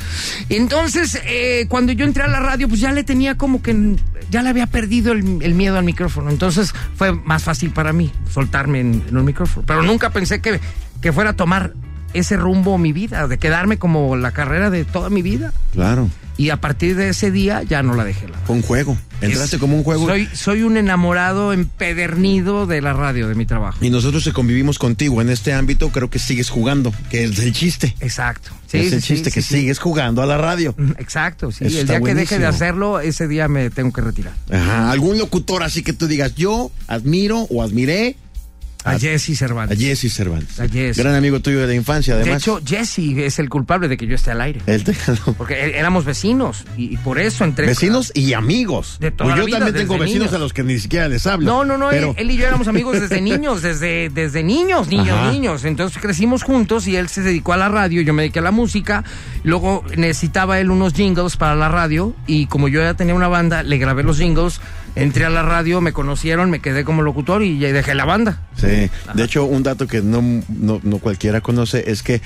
[0.48, 3.96] Entonces, eh, cuando yo entré a la radio, pues ya le tenía como que
[4.30, 6.30] ya le había perdido el, el miedo al micrófono.
[6.30, 9.66] Entonces fue más fácil para mí soltarme en, en un micrófono.
[9.66, 10.60] Pero nunca pensé que,
[11.00, 11.74] que fuera a tomar
[12.14, 15.52] ese rumbo mi vida, de quedarme como la carrera de toda mi vida.
[15.72, 16.08] Claro.
[16.38, 18.26] Y a partir de ese día ya no la dejé.
[18.26, 18.96] La Fue un juego.
[19.20, 20.06] Entraste Es- como un juego.
[20.06, 23.78] Soy, soy un enamorado empedernido de la radio, de mi trabajo.
[23.84, 27.52] Y nosotros que convivimos contigo en este ámbito, creo que sigues jugando, que es el
[27.52, 27.94] chiste.
[28.00, 28.50] Exacto.
[28.72, 30.74] es el chiste, que sigues jugando a la radio.
[30.98, 31.66] Exacto, sí.
[31.66, 34.32] Eso el día que deje de hacerlo, ese día me tengo que retirar.
[34.50, 34.90] Ajá.
[34.90, 38.16] Algún locutor así que tú digas, yo admiro o admiré
[38.84, 39.78] A A- Jesse a Cervantes.
[39.78, 40.58] Jesse Cervantes.
[40.60, 40.96] A Jesse.
[40.98, 42.42] Gran amigo tuyo de la infancia, de además.
[42.42, 44.60] hecho, Jesse es el culpable de que yo esté al aire.
[44.66, 44.94] Él te.
[45.38, 47.66] Porque é- éramos vecinos y, y por eso entre...
[47.66, 48.96] Vecinos y amigos.
[49.00, 50.34] De toda Pues la yo vida, también tengo vecinos niños.
[50.34, 51.46] a los que ni siquiera les hablo.
[51.46, 54.88] No, no, no, Pero, él, él y yo éramos amigos desde niños, desde, desde niños,
[54.88, 55.30] niños, Ajá.
[55.32, 55.64] niños.
[55.64, 58.50] Entonces crecimos juntos y él se dedicó a la radio, yo me dediqué a la
[58.50, 59.04] música.
[59.44, 63.62] Luego necesitaba él unos jingles para la radio y como yo ya tenía una banda,
[63.62, 64.60] le grabé los jingles,
[64.94, 68.42] entré a la radio, me conocieron, me quedé como locutor y ya dejé la banda.
[68.56, 72.20] Sí, de hecho, un dato que no, no, no cualquiera conoce es que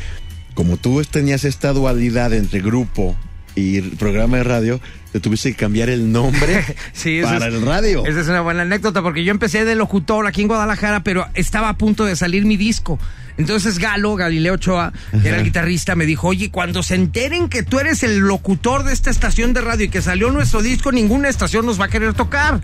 [0.54, 3.14] como tú tenías esta dualidad entre grupo
[3.54, 4.80] y programa de radio,
[5.16, 8.04] te tuviste que cambiar el nombre Sí, para es- el radio.
[8.04, 11.70] Esa es una buena anécdota porque yo empecé de locutor aquí en Guadalajara, pero estaba
[11.70, 12.98] a punto de salir mi disco.
[13.38, 17.62] Entonces Galo, Galileo Ochoa, que era el guitarrista, me dijo, oye, cuando se enteren que
[17.62, 21.28] tú eres el locutor de esta estación de radio y que salió nuestro disco, ninguna
[21.30, 22.60] estación nos va a querer tocar.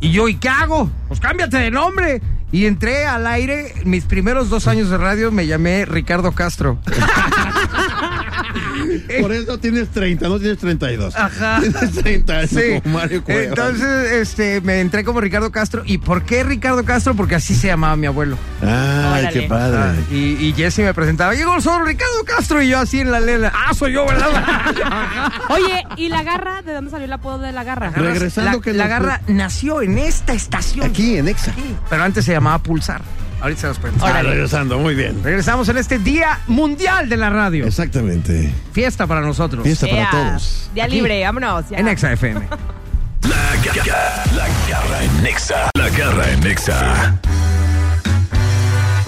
[0.00, 0.90] Y yo, ¿y qué hago?
[1.08, 2.22] Pues cámbiate de nombre.
[2.50, 6.78] Y entré al aire, mis primeros dos años de radio me llamé Ricardo Castro.
[9.20, 11.14] Por eso tienes 30, no tienes 32.
[11.16, 11.60] Ajá.
[11.62, 12.80] Tienes 30 años Sí.
[12.82, 13.46] como Mario Cuevas.
[13.48, 15.82] Entonces, este, me entré como Ricardo Castro.
[15.84, 17.14] ¿Y por qué Ricardo Castro?
[17.14, 18.36] Porque así se llamaba mi abuelo.
[18.62, 18.68] Ay,
[19.24, 19.30] Órale.
[19.32, 19.78] qué padre.
[19.78, 23.20] Ah, y, y Jesse me presentaba, llegó solo Ricardo Castro y yo así en la
[23.20, 23.52] lela.
[23.54, 24.28] Ah, soy yo, ¿verdad?
[25.50, 26.62] Oye, ¿y la garra?
[26.62, 27.90] ¿De dónde salió el apodo de la garra?
[27.90, 30.86] Regresando la, que la nos- garra nació en esta estación.
[30.86, 31.52] Aquí en Exa.
[31.90, 33.02] Pero antes se llamaba Pulsar.
[33.40, 34.04] Ahorita se los cuento.
[34.04, 35.22] Ah, regresando, muy bien.
[35.22, 37.66] Regresamos en este Día Mundial de la Radio.
[37.66, 38.52] Exactamente.
[38.72, 39.62] Fiesta para nosotros.
[39.62, 40.70] Fiesta para todos.
[40.74, 40.96] Día Aquí.
[40.96, 41.68] libre, vámonos.
[41.70, 41.78] ya.
[41.78, 42.40] En Exa FM.
[43.28, 45.70] La garra, la garra en Nexa.
[45.74, 47.20] La garra en Nexa.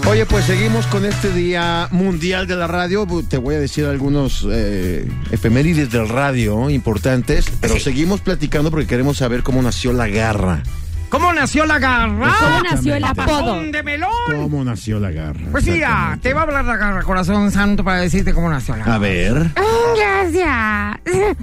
[0.06, 3.06] Oye, pues seguimos con este Día Mundial de la Radio.
[3.28, 7.80] Te voy a decir algunos eh, efemérides del radio importantes, pero Sí.
[7.80, 10.62] seguimos platicando porque queremos saber cómo nació la garra.
[11.10, 12.34] ¿Cómo nació la garra?
[12.38, 13.62] ¿Cómo nació el apodo?
[13.64, 14.10] De melón.
[14.26, 15.40] ¿Cómo nació la garra?
[15.50, 16.22] Pues sí, Exactamente.
[16.28, 18.94] te va a hablar la garra, corazón santo, para decirte cómo nació la garra.
[18.94, 19.50] A ver.
[19.96, 21.00] Gracias.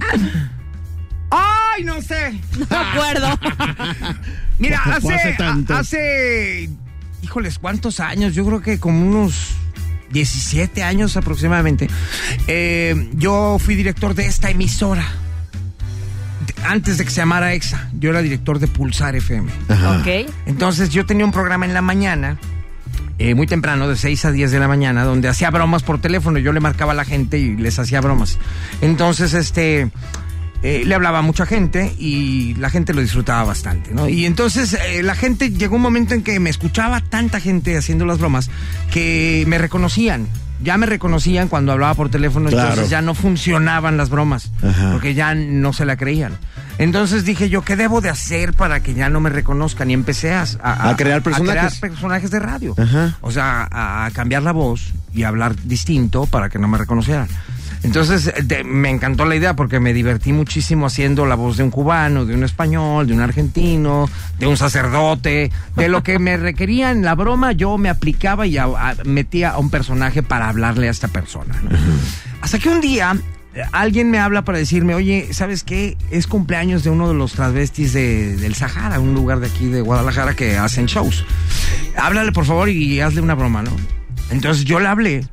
[1.30, 2.40] ¡Ay, no sé!
[2.58, 3.38] No me acuerdo.
[4.58, 5.74] Mira, hace, hace tanto.
[5.74, 6.70] a- hace,
[7.22, 8.34] híjoles, ¿cuántos años?
[8.34, 9.50] Yo creo que como unos
[10.10, 11.88] 17 años aproximadamente.
[12.46, 15.04] eh, yo fui director de esta emisora.
[16.64, 19.50] Antes de que se llamara EXA, yo era director de Pulsar FM.
[19.68, 19.98] Ajá.
[19.98, 20.30] ok.
[20.46, 22.38] Entonces yo tenía un programa en la mañana,
[23.18, 26.38] eh, muy temprano, de 6 a 10 de la mañana, donde hacía bromas por teléfono.
[26.38, 28.38] Yo le marcaba a la gente y les hacía bromas.
[28.80, 29.90] Entonces, este,
[30.62, 34.08] eh, le hablaba a mucha gente y la gente lo disfrutaba bastante, ¿no?
[34.08, 38.04] Y entonces eh, la gente llegó un momento en que me escuchaba tanta gente haciendo
[38.06, 38.50] las bromas
[38.90, 40.26] que me reconocían.
[40.62, 42.68] Ya me reconocían cuando hablaba por teléfono, Claro.
[42.70, 44.90] entonces ya no funcionaban las bromas, Ajá.
[44.92, 46.32] porque ya no se la creían.
[46.78, 49.90] Entonces dije yo, ¿qué debo de hacer para que ya no me reconozcan?
[49.90, 51.78] Y empecé a, A crear personajes.
[51.78, 52.74] crear personajes de radio.
[52.78, 53.16] Ajá.
[53.20, 57.28] O sea, a, a cambiar la voz y hablar distinto para que no me reconocieran.
[57.82, 58.32] Entonces,
[58.64, 62.34] me encantó la idea porque me divertí muchísimo haciendo la voz de un cubano, de
[62.34, 67.14] un español, de un argentino, de un sacerdote, de lo que me requería en la
[67.14, 71.08] broma, yo me aplicaba y a- a- metía a un personaje para hablarle a esta
[71.08, 71.54] persona.
[71.62, 71.70] ¿no?
[72.40, 73.16] Hasta que un día
[73.72, 75.96] alguien me habla para decirme, oye, ¿sabes qué?
[76.10, 79.80] Es cumpleaños de uno de los travestis de- del Sahara, un lugar de aquí de
[79.80, 81.24] Guadalajara que hacen shows.
[81.96, 83.70] Háblale por favor y hazle una broma, ¿no?
[84.30, 85.24] Entonces yo le hablé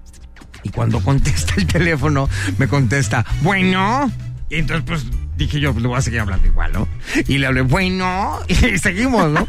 [0.66, 4.12] y cuando contesta el teléfono me contesta, bueno.
[4.50, 5.06] Y entonces pues
[5.38, 6.88] dije yo, pues le voy a seguir hablando igual, ¿no?
[7.28, 9.48] Y le hablé, bueno, y seguimos, ¿no?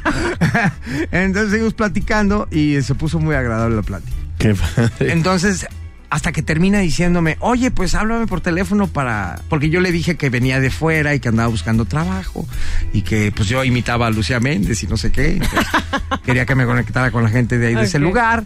[1.11, 4.13] entonces seguimos platicando y se puso muy agradable la plática.
[4.39, 5.13] Qué padre.
[5.13, 5.67] Entonces,
[6.11, 9.41] hasta que termina diciéndome, oye, pues háblame por teléfono para.
[9.49, 12.47] Porque yo le dije que venía de fuera y que andaba buscando trabajo
[12.93, 15.33] y que pues yo imitaba a Lucía Méndez y no sé qué.
[15.33, 15.67] Entonces,
[16.25, 18.45] quería que me conectara con la gente de ahí de ese lugar.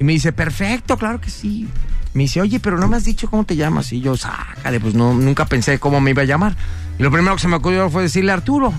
[0.00, 1.68] Y me dice, perfecto, claro que sí.
[2.18, 3.92] Me dice, oye, pero no me has dicho cómo te llamas.
[3.92, 6.56] Y yo, sácale, pues no, nunca pensé cómo me iba a llamar.
[6.98, 8.74] Y lo primero que se me ocurrió fue decirle Arturo.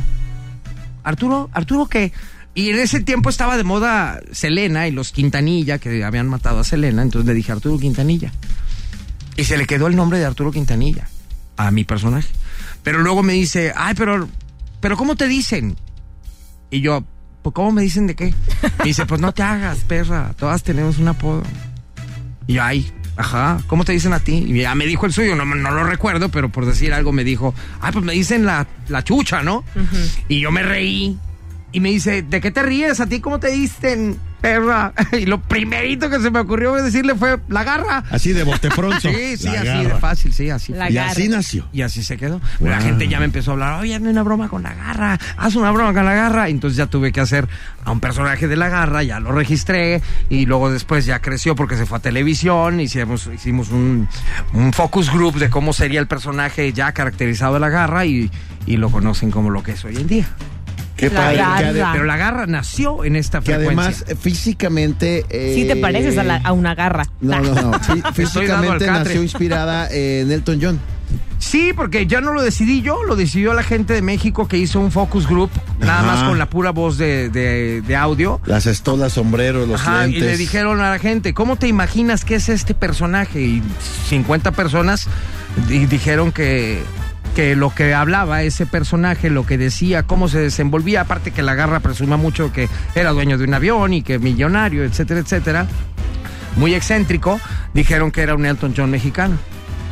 [1.06, 2.12] Arturo, Arturo qué?
[2.54, 6.65] Y en ese tiempo estaba de moda Selena y los Quintanilla, que habían matado a
[6.65, 8.34] Selena, entonces le dije Arturo Quintanilla.
[9.38, 11.08] Y se le quedó el nombre de Arturo Quintanilla
[11.56, 12.28] a mi personaje.
[12.84, 14.28] Pero luego me dice, ay, pero,
[14.82, 15.78] pero ¿cómo te dicen?
[16.71, 17.06] Y yo,
[17.41, 18.34] pues ¿cómo me dicen de qué?
[18.80, 21.43] Me dice, pues no te hagas, perra, todas tenemos un apodo.
[22.47, 24.45] Y yo, ay, ajá, ¿cómo te dicen a ti?
[24.47, 27.25] Y ya me dijo el suyo, no, no lo recuerdo, pero por decir algo me
[27.25, 29.65] dijo, ay, pues me dicen la, la chucha, ¿no?
[30.29, 31.17] Y yo me reí.
[31.71, 32.99] Y me dice, ¿de qué te ríes?
[32.99, 34.91] ¿A ti cómo te dicen, perra?
[35.12, 38.03] Y lo primerito que se me ocurrió decirle fue, la garra.
[38.10, 38.97] Así de bote pronto.
[39.10, 39.84] Sí, sí, La así garra.
[39.84, 40.73] de fácil, sí, así.
[40.73, 40.89] La.
[40.89, 41.12] Y garra.
[41.12, 41.67] así nació.
[41.71, 42.41] Y así se quedó.
[42.60, 45.55] La gente ya me empezó a hablar, oye, hazme una broma con la garra, haz
[45.55, 46.49] una broma con la garra.
[46.49, 47.47] Y entonces ya tuve que hacer
[47.86, 50.01] a un personaje de la garra, ya lo registré.
[50.29, 52.79] Y luego después ya creció porque se fue a televisión.
[52.79, 54.08] Hicimos, hicimos un,
[54.53, 58.32] un focus group de cómo sería el personaje ya caracterizado de la garra y,
[58.65, 60.27] y lo conocen como lo que es hoy en día.
[60.99, 61.38] Qué La padre.
[61.38, 61.57] garra.
[61.59, 63.83] Que, ade- Pero la garra nació en esta que frecuencia.
[63.83, 65.25] además eh, físicamente.
[65.29, 67.05] eh, Sí te pareces a, la- a una garra.
[67.21, 67.71] No, no, no.
[67.79, 70.79] Fí- físicamente nació inspirada en Elton John.
[71.39, 74.79] Sí, porque ya no lo decidí yo, lo decidió la gente de México que hizo
[74.79, 76.05] un focus group, nada Ajá.
[76.05, 78.41] más con la pura voz de, de- de audio.
[78.45, 82.35] Las estolas, sombreros, los Ajá, y le dijeron a la gente, ¿cómo te imaginas que
[82.35, 83.41] es este personaje?
[83.41, 83.63] Y
[84.09, 85.07] 50 personas
[85.69, 86.83] di- dijeron que,
[87.35, 91.55] que lo que hablaba ese personaje, lo que decía, cómo se desenvolvía, aparte que la
[91.55, 95.67] garra presuma mucho que era dueño de un avión y que millonario, etcétera, etcétera,
[96.55, 97.39] muy excéntrico,
[97.73, 99.37] dijeron que era un Elton John mexicano.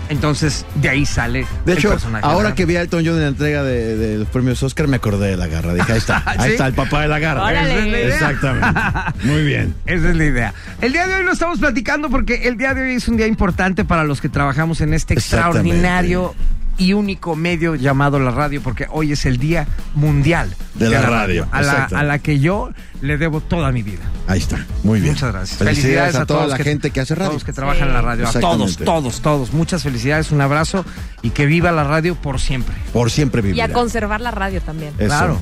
[0.10, 3.06] Entonces, de ahí sale De el hecho, personaje de la ahora que vi a Elton
[3.06, 5.74] John en la entrega de, de los premios Oscar, me acordé de la garra.
[5.74, 6.52] Dije, ahí está, ahí ¿Sí?
[6.52, 7.44] está el papá de la garra.
[7.44, 7.60] Órale.
[7.72, 8.14] Esa es la idea.
[8.14, 8.82] Exactamente.
[9.28, 9.76] Muy bien.
[9.86, 10.54] Esa es la idea.
[10.82, 13.28] El día de hoy lo estamos platicando porque el día de hoy es un día
[13.28, 16.34] importante para los que trabajamos en este extraordinario
[16.78, 21.48] y único medio llamado la radio, porque hoy es el Día Mundial De la radio,
[21.52, 22.70] a la, a que yo
[23.02, 24.04] le debo toda mi vida.
[24.28, 24.66] Ahí está.
[24.84, 25.14] Muy bien.
[25.14, 25.58] Muchas gracias.
[25.60, 27.30] Felicidades, a, toda todos la que- gente que hace radio.
[27.30, 28.28] Todos los que trabajan en la radio.
[28.28, 29.54] A todos, todos, todos.
[29.54, 30.86] Muchas felicidades, un abrazo
[31.22, 32.76] y que viva la radio por siempre.
[32.94, 33.66] Por siempre Y vivirá.
[33.66, 34.94] a conservar la radio también.
[34.98, 35.08] Eso.
[35.08, 35.40] Claro.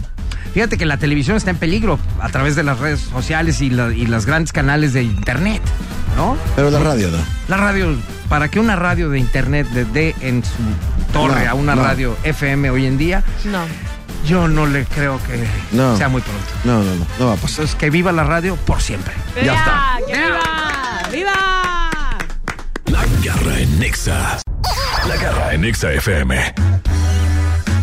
[0.53, 3.93] Fíjate que la televisión está en peligro a través de las redes sociales y, la-
[3.93, 5.61] y los grandes canales de internet,
[6.15, 6.37] ¿no?
[6.55, 7.17] Pero la radio no.
[7.49, 7.93] La radio,
[8.29, 10.51] para que una radio de internet le dé en su
[11.11, 11.83] torre No, a una no.
[11.83, 13.65] radio FM hoy en día, No.
[14.25, 15.45] yo no le creo que
[15.75, 15.97] No.
[15.97, 16.45] sea muy pronto.
[16.63, 17.05] No, no, no.
[17.19, 17.49] No va a pasar.
[17.51, 19.13] Entonces, que viva la radio por siempre.
[19.43, 19.97] Ya está.
[20.07, 21.09] ¡Que viva!
[21.11, 22.17] ¡Viva!
[22.85, 24.37] La garra en Nexa.
[25.07, 26.53] La garra en Nexa FM.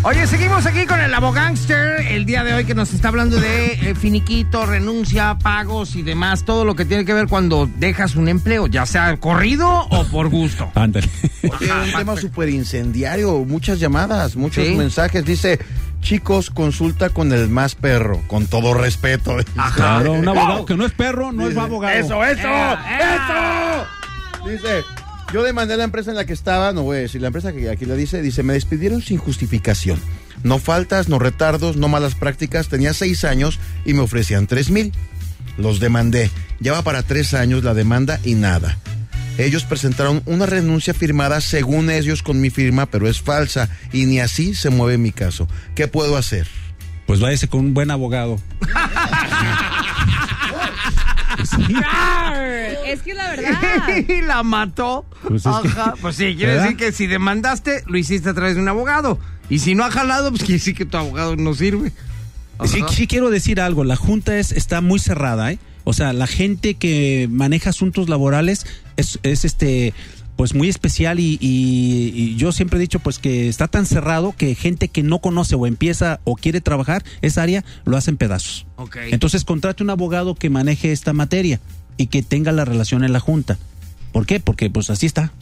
[0.05, 3.91] Oye, seguimos aquí con el abogánster el día de hoy que nos está hablando de
[3.91, 8.27] eh, finiquito, renuncia, pagos y demás, todo lo que tiene que ver cuando dejas un
[8.29, 10.73] empleo, ya sea corrido o por gusto.
[10.75, 11.09] Ándale.
[11.45, 14.75] Un tema súper incendiario, muchas llamadas, muchos Sí.
[14.75, 15.25] mensajes.
[15.25, 15.61] Dice,
[16.01, 19.37] chicos, consulta con el más perro, con todo respeto.
[19.77, 21.95] Claro, un abogado que no es perro, no es Dice, abogado.
[21.97, 23.87] Eso, eso, ¡Ea!
[24.43, 24.51] eso.
[24.51, 24.83] Dice,
[25.33, 27.53] yo demandé a la empresa en la que estaba, no voy a decir la empresa
[27.53, 29.99] que aquí la dice, dice, me despidieron sin justificación.
[30.45, 32.69] No faltas, no retardos, no malas prácticas.
[32.69, 34.93] Tenía seis años y me ofrecían tres mil.
[35.57, 36.31] Los demandé.
[36.61, 38.79] Ya va para tres años la demanda y nada.
[39.39, 44.21] Ellos presentaron una renuncia firmada según ellos con mi firma, pero es falsa y ni
[44.21, 45.49] así se mueve mi caso.
[45.75, 46.47] ¿Qué puedo hacer?
[47.07, 48.39] Pues váyase con un buen abogado.
[52.87, 53.89] Es que la verdad.
[54.09, 55.05] y la mató.
[55.27, 55.95] Pues es que- Ajá.
[56.01, 56.63] Pues sí, quiere ¿verdad?
[56.65, 59.19] decir que si demandaste, lo hiciste a través de un abogado.
[59.49, 61.93] Y si no ha jalado, pues quiere decir que tu abogado no sirve.
[62.65, 65.59] Sí, quiero decir algo, la Junta es, está muy cerrada, ¿eh?
[65.85, 68.67] O sea, la gente que maneja asuntos laborales
[68.97, 69.95] es, es este
[70.43, 74.35] pues muy especial y, y- y yo siempre he dicho pues que está tan cerrado
[74.37, 78.67] que gente que no conoce o empieza o quiere trabajar esa área lo hacen pedazos.
[79.13, 81.61] Entonces contrate un abogado que maneje esta materia
[81.97, 83.57] y que tenga la relación en la Junta.
[84.11, 84.41] ¿Por qué?
[84.41, 85.33] Porque pues así está.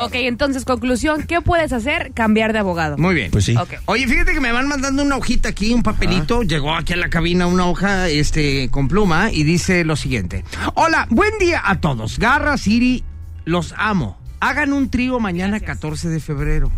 [0.00, 2.12] Ok, entonces, conclusión, ¿qué puedes hacer?
[2.14, 2.96] Cambiar de abogado.
[2.96, 3.30] Muy bien.
[3.30, 3.54] Pues sí.
[3.56, 3.74] Ok.
[3.84, 6.42] Oye, fíjate que me van mandando una hojita aquí, un papelito.
[6.44, 10.44] Llegó aquí a la cabina una hoja este, con pluma y dice lo siguiente.
[10.76, 12.18] Hola, buen día a todos.
[12.18, 13.04] Garra, Siri,
[13.44, 14.16] los amo.
[14.40, 16.70] Hagan un trío mañana 14 de febrero.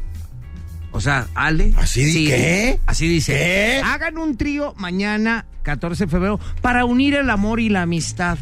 [0.92, 1.72] O sea, Ale.
[1.76, 2.26] ¿Así di Siri.
[2.26, 2.80] qué?
[2.86, 3.32] Así dice.
[3.34, 3.82] ¿Qué?
[3.84, 8.38] Hagan un trío mañana 14 de febrero para unir el amor y la amistad.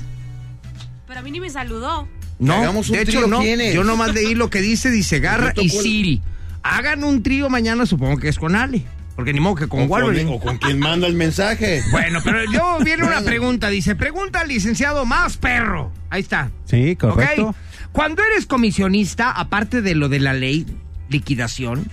[1.07, 2.09] Pero a mí ni me saludó.
[2.39, 3.41] No, Hagamos un de hecho trío, no.
[3.41, 3.75] ¿quiénes?
[3.75, 6.23] Yo nomás leí lo que dice, dice Garra y Siri.
[6.63, 8.85] Hagan un trío mañana, supongo que es con Ale.
[9.15, 10.31] Porque ni modo que con con, Wolverine.
[10.31, 11.83] o con quien manda el mensaje.
[11.91, 13.71] Bueno, pero yo viene una pregunta.
[13.71, 15.91] Dice, pregunta al licenciado más perro.
[16.11, 16.51] Ahí está.
[16.67, 17.55] Sí, correcto.
[17.97, 20.67] Cuando eres comisionista, aparte de lo de la ley,
[21.09, 21.87] liquidación,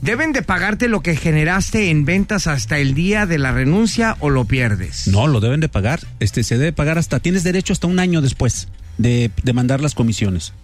[0.00, 4.30] ¿deben de pagarte lo que generaste en ventas hasta el día de la renuncia o
[4.30, 5.08] lo pierdes?
[5.08, 6.00] No, lo deben de pagar.
[6.20, 9.94] Este se debe pagar hasta tienes derecho hasta un año después de, de mandar las
[9.94, 10.54] comisiones.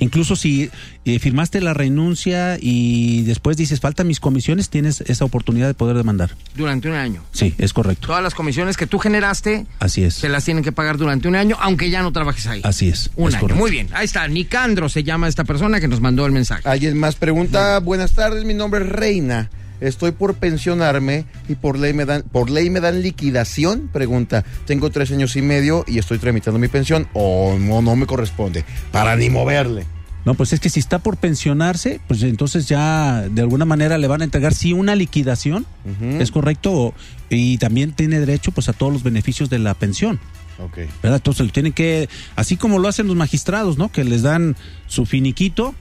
[0.00, 0.70] Incluso si
[1.04, 5.96] eh, firmaste la renuncia y después dices faltan mis comisiones, tienes esa oportunidad de poder
[5.96, 6.30] demandar.
[6.54, 7.22] Durante un año.
[7.32, 8.08] Sí, es correcto.
[8.08, 10.14] Todas las comisiones que tú generaste Así es.
[10.14, 12.60] se las tienen que pagar durante un año, aunque ya no trabajes ahí.
[12.64, 13.10] Así es.
[13.16, 13.40] Un es año.
[13.42, 13.60] correcto.
[13.60, 13.88] Muy bien.
[13.92, 14.26] Ahí está.
[14.28, 16.68] Nicandro se llama esta persona que nos mandó el mensaje.
[16.68, 19.50] Alguien más pregunta, buenas tardes, mi nombre es Reina.
[19.80, 23.88] Estoy por pensionarme y por ley me dan, por ley me dan liquidación.
[23.92, 28.06] Pregunta, tengo tres años y medio y estoy tramitando mi pensión o no, no me
[28.06, 28.64] corresponde.
[28.92, 29.86] Para ni moverle.
[30.24, 34.06] No, pues es que si está por pensionarse, pues entonces ya de alguna manera le
[34.06, 35.66] van a entregar sí una liquidación,
[36.00, 36.94] es correcto,
[37.28, 40.18] y también tiene derecho pues a todos los beneficios de la pensión.
[40.58, 40.78] Ok.
[41.02, 41.16] ¿verdad?
[41.16, 43.92] Entonces tienen que, así como lo hacen los magistrados, ¿no?
[43.92, 44.56] Que les dan
[44.86, 45.74] su finiquito,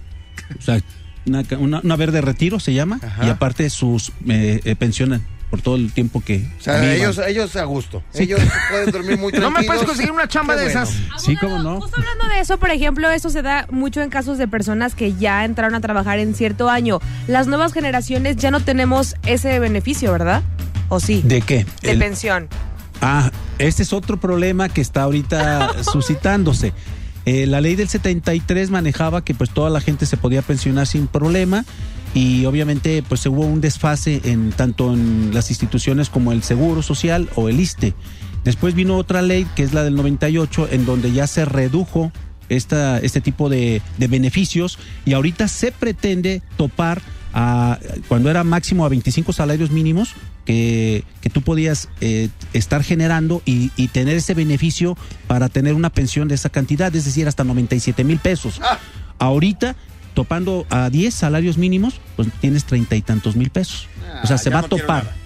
[0.57, 0.81] o sea,
[1.25, 3.25] una, una- una verde retiro se llama, Ajá.
[3.25, 6.47] y aparte sus eh, eh, pensionan por todo el tiempo que...
[6.59, 6.95] O sea, vivan.
[6.95, 8.01] ellos, ellos a gusto.
[8.15, 8.39] Ellos
[8.71, 9.61] pueden dormir muy ¿No tranquilos.
[9.61, 10.81] me puedes conseguir una chamba Qué de bueno.
[10.81, 10.95] esas?
[11.21, 11.79] Sí, cómo no.
[11.79, 15.13] Justo hablando de eso, por ejemplo, eso se da mucho en casos de personas que
[15.13, 16.99] ya entraron a trabajar en cierto año.
[17.27, 20.41] Las nuevas generaciones ya no tenemos ese beneficio, ¿verdad?
[20.89, 21.21] ¿O sí?
[21.23, 21.67] ¿De qué?
[21.83, 22.47] De El- pensión.
[23.01, 26.73] Ah, este es otro problema que está ahorita suscitándose.
[27.25, 31.07] Eh, la ley del 73 manejaba que pues toda la gente se podía pensionar sin
[31.07, 31.65] problema
[32.13, 37.29] y obviamente pues hubo un desfase en tanto en las instituciones como el Seguro Social
[37.35, 37.93] o el ISTE.
[38.43, 42.11] Después vino otra ley que es la del 98 en donde ya se redujo
[42.49, 47.01] esta, este tipo de, de beneficios y ahorita se pretende topar
[47.33, 50.13] a, cuando era máximo a 25 salarios mínimos
[50.45, 55.89] que, que tú podías eh, estar generando y, y tener ese beneficio para tener una
[55.89, 58.59] pensión de esa cantidad, es decir, hasta 97 mil pesos.
[59.19, 59.75] Ahorita,
[60.13, 63.87] topando a 10 salarios mínimos, pues tienes treinta y tantos mil pesos.
[64.23, 65.23] o sea, Ah, se va no a topar.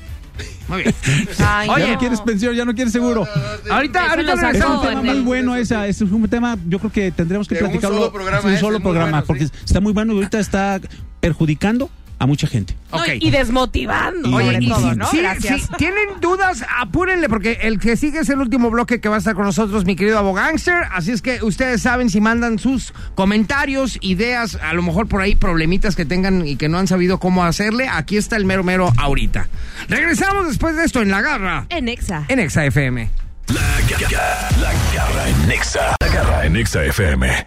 [0.68, 0.96] Muy bien.
[1.40, 3.26] Ay, Oye, ya no quieres pensión, ya no quieres seguro.
[3.72, 6.92] Ahorita, ahorita lo sacó Es un tema muy bueno esa, es un tema, yo creo
[6.92, 7.98] que tendremos que De un platicarlo.
[7.98, 9.52] solo programa es un solo programa, bueno, porque sí.
[9.66, 10.80] está muy bueno y ahorita está
[11.22, 11.90] perjudicando
[12.20, 12.76] a mucha gente.
[12.92, 13.08] No, Ok.
[13.20, 15.08] Y desmotivando, Oye, y todo, ¿no?
[15.10, 15.62] Sí, Gracias.
[15.62, 19.20] sí, tienen dudas, apúrenle, porque el que sigue es el último bloque que va a
[19.20, 20.76] estar con nosotros, mi querido abogánster.
[20.92, 25.36] Así es que ustedes saben si mandan sus comentarios, ideas, a lo mejor por ahí
[25.36, 27.88] problemitas que tengan y que no han sabido cómo hacerle.
[27.88, 29.48] Aquí está el mero mero ahorita.
[29.90, 32.26] Regresamos después de esto en La Garra, En Exa.
[32.30, 33.10] en Exa FM.
[33.48, 35.96] La, ga- la garra en Nexa.
[36.44, 37.46] En Nexa FM.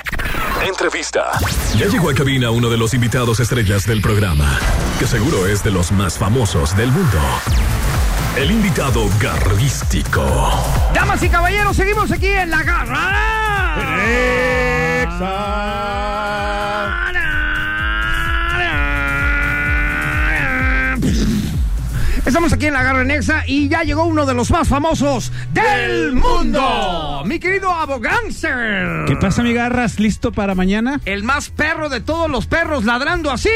[0.67, 1.31] Entrevista.
[1.77, 4.59] Ya llegó a cabina uno de los invitados estrellas del programa,
[4.99, 7.19] que seguro es de los más famosos del mundo.
[8.37, 10.25] El invitado garrístico.
[10.93, 13.77] Damas y caballeros, seguimos aquí en La Garra.
[22.27, 26.13] Estamos aquí en la Garra Nexa y ya llegó uno de los más famosos del
[26.13, 27.23] mundo.
[27.25, 29.05] Mi querido Abogánster.
[29.07, 29.99] ¿Qué pasa, mi garras?
[29.99, 31.01] ¿Listo para mañana?
[31.07, 33.49] El más perro de todos los perros ladrando así.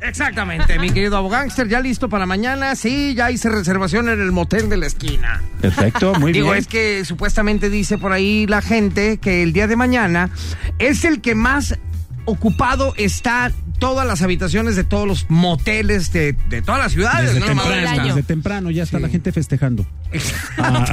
[0.00, 2.74] Exactamente, mi querido Abogánster, ya listo para mañana.
[2.74, 5.40] Sí, ya hice reservación en el motel de la esquina.
[5.60, 6.58] Perfecto, muy Digo, bien.
[6.58, 10.30] es que supuestamente dice por ahí la gente que el día de mañana
[10.78, 11.78] es el que más
[12.26, 17.34] ocupado está todas las habitaciones de todos los moteles de, de todas las ciudades.
[17.34, 17.46] Desde ¿no?
[17.46, 19.86] Temprano, desde temprano ya está la gente festejando.
[20.60, 20.84] Ah,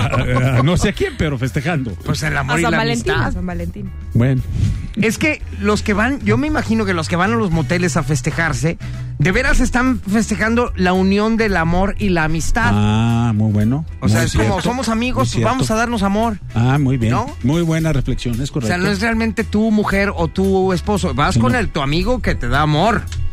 [0.58, 1.92] ah, no sé a quién, pero festejando.
[2.06, 3.34] Pues el A amor y San la Valentín, a amistad.
[3.34, 3.90] San Valentín.
[4.14, 4.42] Bueno,
[4.98, 7.98] Es que los que van, yo me imagino que los que van a los moteles
[7.98, 8.78] a festejarse,
[9.18, 12.72] de veras están festejando la unión del amor y la amistad.
[12.74, 13.86] ah, muy bueno.
[14.02, 16.38] o sea, es como somos amigos, pues vamos a darnos amor.
[16.54, 17.12] Ah, muy bien.
[17.14, 17.26] ¿No?
[17.44, 18.68] Muy buena reflexión, es O correcto.
[18.76, 21.14] sea, no es realmente tu mujer o tu esposo.
[21.14, 21.58] Vas Sí, con no.
[21.60, 22.75] el, tu amigo que te da amor.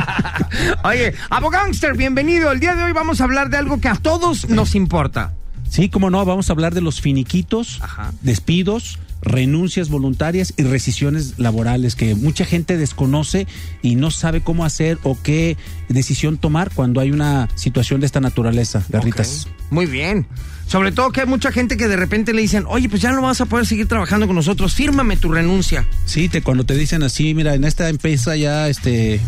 [0.83, 2.51] Oye, abogánster, bienvenido.
[2.51, 5.33] El día de hoy vamos a hablar de algo que a todos nos importa.
[5.69, 8.11] Sí, como no, vamos a hablar de los finiquitos, Ajá.
[8.21, 13.47] despidos, renuncias voluntarias y rescisiones laborales que mucha gente desconoce
[13.81, 15.57] y no sabe cómo hacer o qué
[15.89, 19.47] decisión tomar cuando hay una situación de esta naturaleza, Garritas.
[19.69, 20.27] Muy bien.
[20.67, 23.21] Sobre todo que hay mucha gente que de repente le dicen, oye, pues ya no
[23.21, 25.85] vas a poder seguir trabajando con nosotros, fírmame tu renuncia.
[26.05, 29.19] Sí, te, cuando te dicen así, mira, en esta empresa ya, este,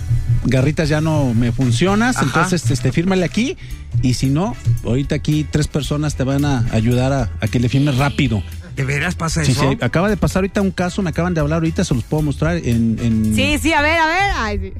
[0.46, 2.26] Garritas ya no me funcionas, Ajá.
[2.26, 3.58] entonces, este, fírmale aquí
[4.02, 7.68] y si no, ahorita aquí tres personas te van a ayudar a, a que le
[7.68, 8.42] firmes rápido.
[8.76, 9.72] ¿De veras pasa Sí, eso?
[9.72, 12.24] sí, acaba de pasar ahorita un caso, me acaban de hablar ahorita, se los puedo
[12.24, 12.98] mostrar en...
[13.00, 14.32] en Sí, sí, a ver, a ver.
[14.36, 14.74] Ay, sí.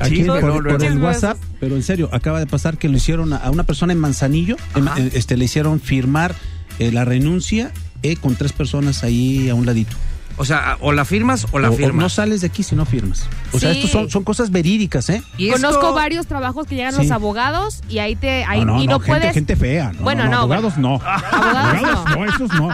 [0.00, 0.84] aquí Sí, por, luego, por luego.
[0.84, 0.98] el.
[1.02, 3.98] WhatsApp, pero en serio, acaba de pasar que lo hicieron a, a una persona en
[3.98, 6.34] Manzanillo, en- eh, este, le hicieron firmar
[6.78, 7.72] eh, la renuncia
[8.02, 9.96] eh, con tres personas ahí a un ladito.
[10.36, 11.94] O sea, o la firmas o la O- o firmas.
[12.02, 13.26] no sales de aquí si no firmas.
[13.52, 13.78] O sea, Sí.
[13.78, 15.22] estos son, son cosas verídicas, ¿eh?
[15.38, 17.02] Y esto- Conozco varios trabajos que llegan Sí.
[17.02, 19.92] los abogados y ahí te ahí, no, no, y no, no, gente, puedes gente fea.
[19.92, 21.00] No, Bueno, no, no, abogados no.
[21.04, 22.16] Abogados no.
[22.16, 22.68] no, esos no.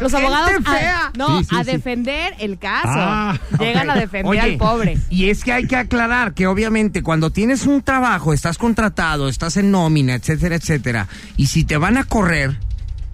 [0.00, 1.12] los Gente abogados a- fea.
[1.16, 1.70] no Sí, sí, a sí.
[1.72, 2.88] defender el caso.
[2.92, 4.98] Ah, llegan a defender Oye, al pobre.
[5.08, 9.56] Y es que hay que aclarar que obviamente cuando tienes un trabajo, estás contratado, estás
[9.56, 12.58] en nómina, etcétera, etcétera, y si te van a correr,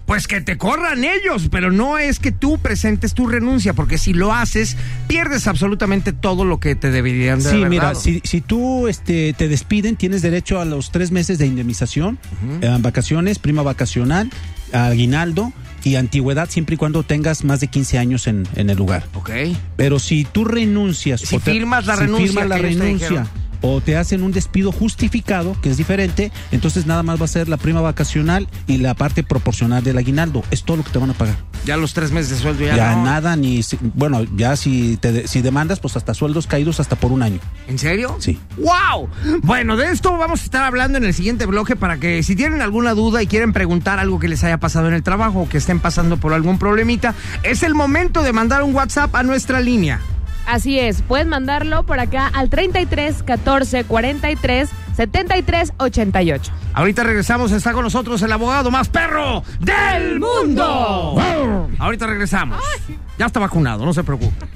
[0.07, 4.13] pues que te corran ellos, pero no es que tú presentes tu renuncia, porque si
[4.13, 4.75] lo haces,
[5.07, 7.99] pierdes absolutamente todo lo que te deberían de Sí, haber mira, dado.
[7.99, 12.17] si, si tú este, te despiden, tienes derecho a los tres meses de indemnización,
[12.61, 14.29] eh, vacaciones, prima vacacional,
[14.71, 15.51] aguinaldo
[15.83, 19.05] y antigüedad, siempre y cuando tengas más de 15 años en, en el lugar.
[19.13, 19.29] Ok.
[19.75, 21.21] Pero si tú renuncias...
[21.21, 23.27] Si o te- firmas la si renuncia firmas la renuncia.
[23.61, 27.49] O te hacen un despido justificado, que es diferente, entonces nada más va a ser
[27.49, 30.43] la prima vacacional y la parte proporcional del aguinaldo.
[30.51, 31.35] Es todo lo que te van a pagar.
[31.65, 33.03] Ya los tres meses de sueldo ya, Ya, no.
[33.05, 33.61] nada, ni...
[33.95, 37.39] Bueno, ya si, te, si demandas, pues hasta sueldos caídos hasta por un año.
[37.67, 38.15] ¿En serio?
[38.19, 38.39] Sí.
[38.57, 39.09] ¡Wow!
[39.43, 42.61] Bueno, de esto vamos a estar hablando en el siguiente bloque para que si tienen
[42.61, 45.57] alguna duda y quieren preguntar algo que les haya pasado en el trabajo o que
[45.57, 49.99] estén pasando por algún problemita, es el momento de mandar un WhatsApp a nuestra línea.
[50.47, 56.51] Así es, puedes mandarlo por acá al 33 14 43 73 88.
[56.73, 61.21] Ahorita regresamos, está con nosotros el abogado más perro del mundo.
[61.77, 62.63] Ahorita regresamos.
[63.19, 64.47] Ya está vacunado, no se preocupe.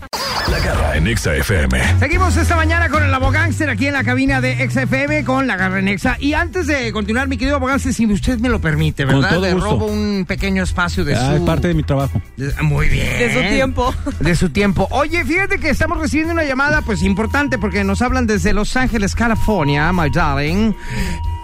[0.52, 2.00] La garra en Exa FM.
[2.00, 5.80] Seguimos esta mañana con el abogánster aquí en la cabina de XFM con la garra
[5.80, 6.18] en Exa.
[6.20, 9.30] Y antes de continuar, mi querido abogánster, si usted me lo permite, Con ¿verdad?
[9.30, 9.70] todo Le gusto.
[9.70, 11.36] robo un pequeño espacio de Ah, su...
[11.38, 12.22] es parte de mi trabajo.
[12.36, 13.18] de- Muy bien.
[13.18, 13.96] De su tiempo.
[14.20, 14.88] De su tiempo.
[14.92, 19.16] Oye, fíjate que estamos recibiendo una llamada, pues importante, porque nos hablan desde Los Ángeles,
[19.16, 20.74] California, my darling.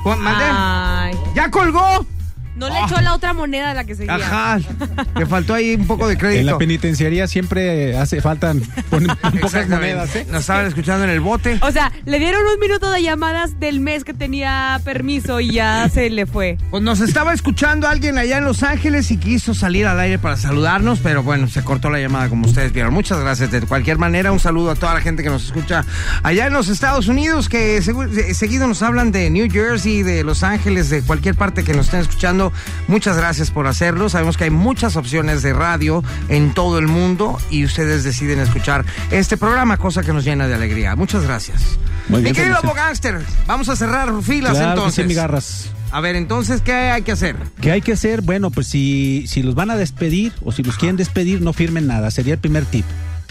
[0.06, 2.06] Ay, ¿Ya colgó?
[2.58, 4.16] No le echó la otra moneda a la que seguía.
[4.16, 4.60] Ajá.
[5.16, 6.40] Le faltó ahí un poco de crédito.
[6.42, 9.10] En la penitenciaría siempre hace faltan ponen
[9.42, 10.28] pocas monedas, ¿eh?
[10.30, 11.60] Nos estaban escuchando en el bote.
[11.62, 15.90] O sea, le dieron un minuto de llamadas del mes que tenía permiso y ya
[15.90, 16.58] se le fue.
[16.72, 20.38] Pues nos estaba escuchando alguien allá en Los Ángeles y quiso salir al aire para
[20.38, 22.94] saludarnos, pero bueno, se cortó la llamada como ustedes vieron.
[22.94, 23.52] Muchas gracias.
[23.52, 25.86] De cualquier manera, un saludo a toda la gente que nos escucha
[26.24, 30.44] allá en los Estados Unidos, que eh, seguido nos hablan de New Jersey, de Los
[30.44, 32.47] Ángeles, de cualquier parte que nos estén escuchando.
[32.88, 34.10] Muchas gracias por hacerlo.
[34.10, 38.86] Sabemos que hay muchas opciones de radio en todo el mundo y ustedes deciden escuchar
[39.12, 40.96] este programa, cosa que nos llena de alegría.
[40.96, 41.62] Muchas gracias.
[42.10, 45.04] Muy bien, Mi querido abogánster, vamos a cerrar filas Claro entonces.
[45.04, 45.70] sí, mi garras.
[45.92, 47.36] A ver, entonces, ¿qué hay que hacer?
[47.62, 48.22] ¿Qué hay que hacer?
[48.22, 51.88] Bueno, pues si, si los van a despedir o si los quieren despedir, no firmen
[51.88, 52.12] nada.
[52.12, 52.86] Sería el primer tip.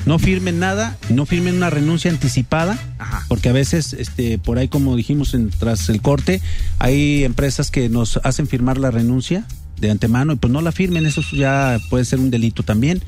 [0.07, 3.25] No firmen nada, no firmen una renuncia anticipada, Ajá.
[3.29, 6.41] porque a veces, este, por ahí como dijimos en- tras el corte,
[6.79, 9.45] hay empresas que nos hacen firmar la renuncia
[9.81, 13.03] de antemano y pues no la firmen, eso ya puede ser un delito también.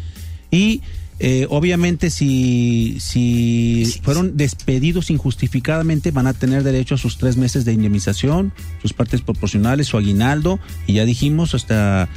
[0.50, 0.82] Y
[1.20, 7.64] eh, obviamente si, si fueron despedidos injustificadamente van a tener derecho a sus tres meses
[7.64, 12.08] de indemnización, sus partes proporcionales, su aguinaldo y ya dijimos hasta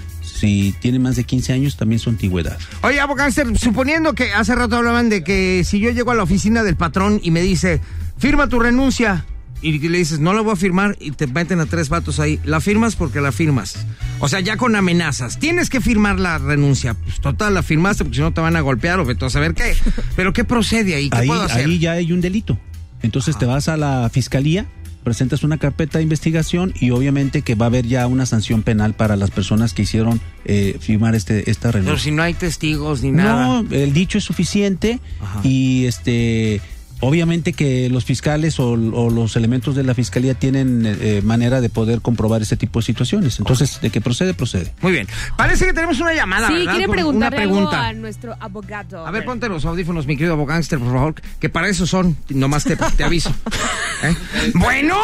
[0.41, 2.57] si tienen más de 15 años también su antigüedad.
[2.81, 6.63] Oye, abogánster, suponiendo que hace rato hablaban de que si yo llego a la oficina
[6.63, 7.79] del patrón y me dice,
[8.17, 9.23] firma tu renuncia,
[9.61, 12.39] y le dices, no la voy a firmar, y te meten a tres vatos ahí,
[12.43, 13.85] la firmas porque la firmas.
[14.19, 15.37] O sea, ya con amenazas.
[15.37, 16.95] Tienes que firmar la renuncia.
[16.95, 19.53] Pues total, la firmaste porque si no te van a golpear o vete a saber
[19.53, 19.75] qué.
[20.15, 21.11] Pero ¿qué procede ahí?
[21.11, 21.67] ¿Qué Ahí, puedo hacer?
[21.67, 22.57] ahí ya hay un delito.
[23.03, 24.65] Entonces te vas a la fiscalía,
[25.03, 28.93] presentas una carpeta de investigación y obviamente que va a haber ya una sanción penal
[28.93, 32.03] para las personas que hicieron eh, firmar este esta Pero renuncia.
[32.03, 33.63] si no hay testigos ni nada.
[33.63, 35.41] No, el dicho es suficiente Ajá.
[35.43, 36.61] y este
[37.01, 41.69] obviamente que los fiscales o, o los elementos de la fiscalía tienen eh, manera de
[41.69, 43.37] poder comprobar ese tipo de situaciones.
[43.39, 44.73] Entonces, de que procede, procede.
[44.81, 45.07] Muy bien.
[45.35, 46.71] Parece que tenemos una llamada, Sí, ¿verdad?
[46.73, 47.87] quiere preguntarle una algo pregunta.
[47.87, 49.05] a nuestro abogado.
[49.05, 52.63] A ver, ponte los audífonos, mi querido abogánster, por favor, que para eso son, nomás
[52.63, 53.29] te, te aviso.
[54.03, 54.15] ¿Eh?
[54.55, 54.95] Bueno,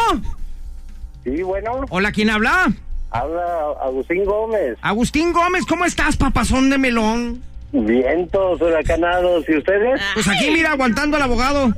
[1.24, 2.72] Sí, bueno, hola, ¿quién habla?
[3.10, 3.42] habla
[3.82, 4.76] Agustín Gómez.
[4.80, 7.42] Agustín Gómez, ¿cómo estás, papazón de melón?
[7.72, 9.48] Vientos huracanados.
[9.48, 10.00] ¿Y ustedes?
[10.14, 11.72] Pues aquí, mira, aguantando al abogado.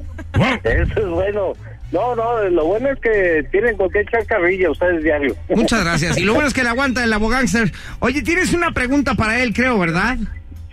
[0.64, 1.53] Eso es bueno.
[1.93, 5.34] No, no, lo bueno es que tienen con qué echar carrilla ustedes diario.
[5.49, 6.16] Muchas gracias.
[6.18, 7.72] Y lo bueno es que le aguanta el abogánster.
[7.99, 10.16] Oye, tienes una pregunta para él, creo, ¿verdad?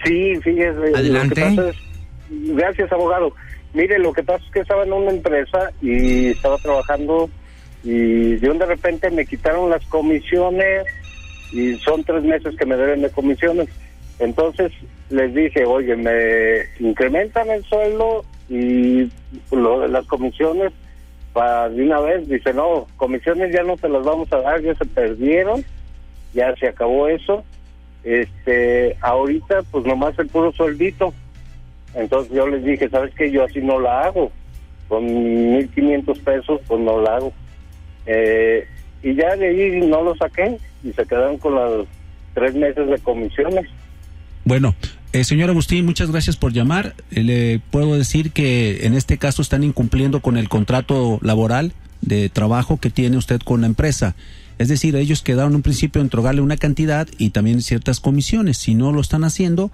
[0.05, 0.95] Sí, fíjese.
[0.95, 1.41] Adelante.
[1.41, 3.33] Lo que pasa es- gracias, abogado.
[3.73, 7.29] Mire, lo que pasa es que estaba en una empresa y estaba trabajando
[7.83, 10.85] y de un de repente me quitaron las comisiones
[11.51, 13.67] y son tres meses que me deben de comisiones.
[14.19, 14.71] Entonces
[15.09, 19.09] les dije, oye, me incrementan el sueldo y
[19.51, 20.71] lo las comisiones
[21.33, 22.27] para de una vez.
[22.27, 25.63] Dice, no, comisiones ya no te las vamos a dar, ya se perdieron,
[26.33, 27.43] ya se acabó eso.
[28.03, 31.13] Este, ahorita pues nomás el puro sueldito.
[31.93, 33.31] Entonces yo les dije, ¿sabes qué?
[33.31, 34.31] Yo así no la hago.
[34.87, 37.33] Con 1.500 pesos pues no la hago.
[38.05, 38.67] Eh,
[39.03, 41.87] y ya de ahí no lo saqué y se quedaron con los
[42.33, 43.67] tres meses de comisiones.
[44.47, 44.75] Bueno,
[45.11, 46.95] eh, señor Agustín, muchas gracias por llamar.
[47.11, 52.29] Eh, le puedo decir que en este caso están incumpliendo con el contrato laboral de
[52.29, 54.15] trabajo que tiene usted con la empresa.
[54.57, 58.57] Es decir, ellos quedaron en un principio en entregarle una cantidad y también ciertas comisiones.
[58.57, 59.69] Si no lo están haciendo,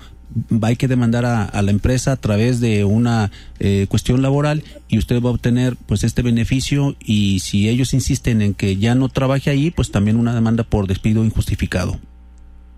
[0.63, 4.97] hay que demandar a, a la empresa a través de una eh, cuestión laboral y
[4.97, 9.07] usted va a obtener pues este beneficio y si ellos insisten en que ya no
[9.07, 11.99] trabaje ahí, pues también una demanda por despido injustificado.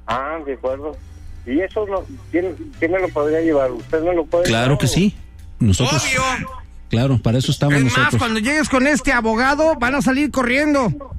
[0.08, 0.98] Ah, de acuerdo.
[1.48, 3.72] ¿Y eso no, quién, quién me lo podría llevar?
[3.72, 5.16] ¿Usted me lo puede Claro llevar que sí.
[5.60, 6.50] Nosotros, Obvio.
[6.90, 8.20] claro, para eso estamos Es más, nosotros.
[8.20, 10.92] cuando llegues con este abogado, van a salir corriendo.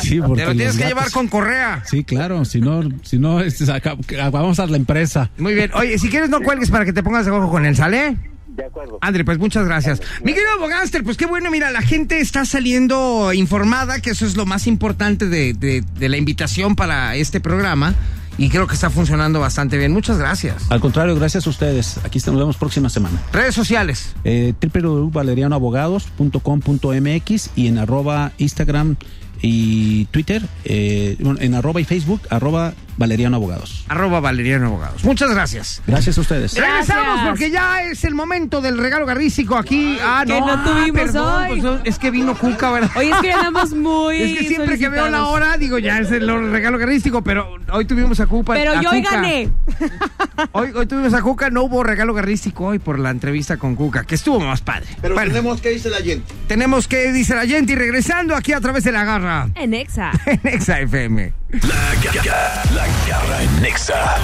[0.00, 1.82] Sí, porque Te lo tienes que gatos- llevar con correa.
[1.86, 3.96] Sí, claro, si no, si no, este, saca-
[4.30, 5.30] vamos a la empresa.
[5.38, 5.70] Muy bien.
[5.74, 8.16] Oye, si quieres no cuelgues para que te pongas de ojo con él, ¿sale?
[8.46, 8.98] De acuerdo.
[9.00, 10.00] André, pues muchas gracias.
[10.22, 14.36] Mi querido abogánster, pues qué bueno, mira, la gente está saliendo informada, que eso es
[14.36, 17.94] lo más importante de, de- de la invitación para este programa,
[18.38, 19.92] y creo que está funcionando bastante bien.
[19.92, 20.70] Muchas gracias.
[20.70, 22.00] Al contrario, gracias a ustedes.
[22.04, 23.20] Aquí nos vemos próxima semana.
[23.32, 24.14] Redes sociales.
[24.24, 28.96] Eh, www.valerianoabogados.com.mx y en arroba Instagram
[29.42, 33.84] y Twitter, eh, en arroba y Facebook, arroba Valeriano Abogados.
[33.88, 35.04] Arroba Valeriano Abogados.
[35.04, 35.80] Muchas gracias.
[35.86, 36.54] Gracias a ustedes.
[36.54, 36.88] Gracias.
[36.88, 39.98] Regresamos porque ya es el momento del regalo garrístico aquí.
[40.02, 41.60] Ah, que no, no ah, tuvimos perdón, hoy.
[41.60, 42.90] pues, es que vino Cuca, ¿verdad?
[42.96, 44.20] Hoy es que andamos muy.
[44.20, 47.84] Es que siempre que veo la hora, digo, ya es el regalo garrístico, pero hoy
[47.84, 48.54] tuvimos a Cuca.
[48.54, 49.48] Pero a yo hoy gané.
[50.52, 54.04] Hoy, hoy tuvimos a Cuca, no hubo regalo garrístico hoy por la entrevista con Cuca,
[54.04, 54.86] que estuvo más padre.
[55.00, 56.32] Pero Bueno, tenemos que dice la gente.
[56.46, 60.12] tenemos que, dice la gente, y regresando aquí a través de la garra En Exa.
[60.26, 61.32] en Exa FM.
[61.50, 64.16] La garra, la garra en Nexa.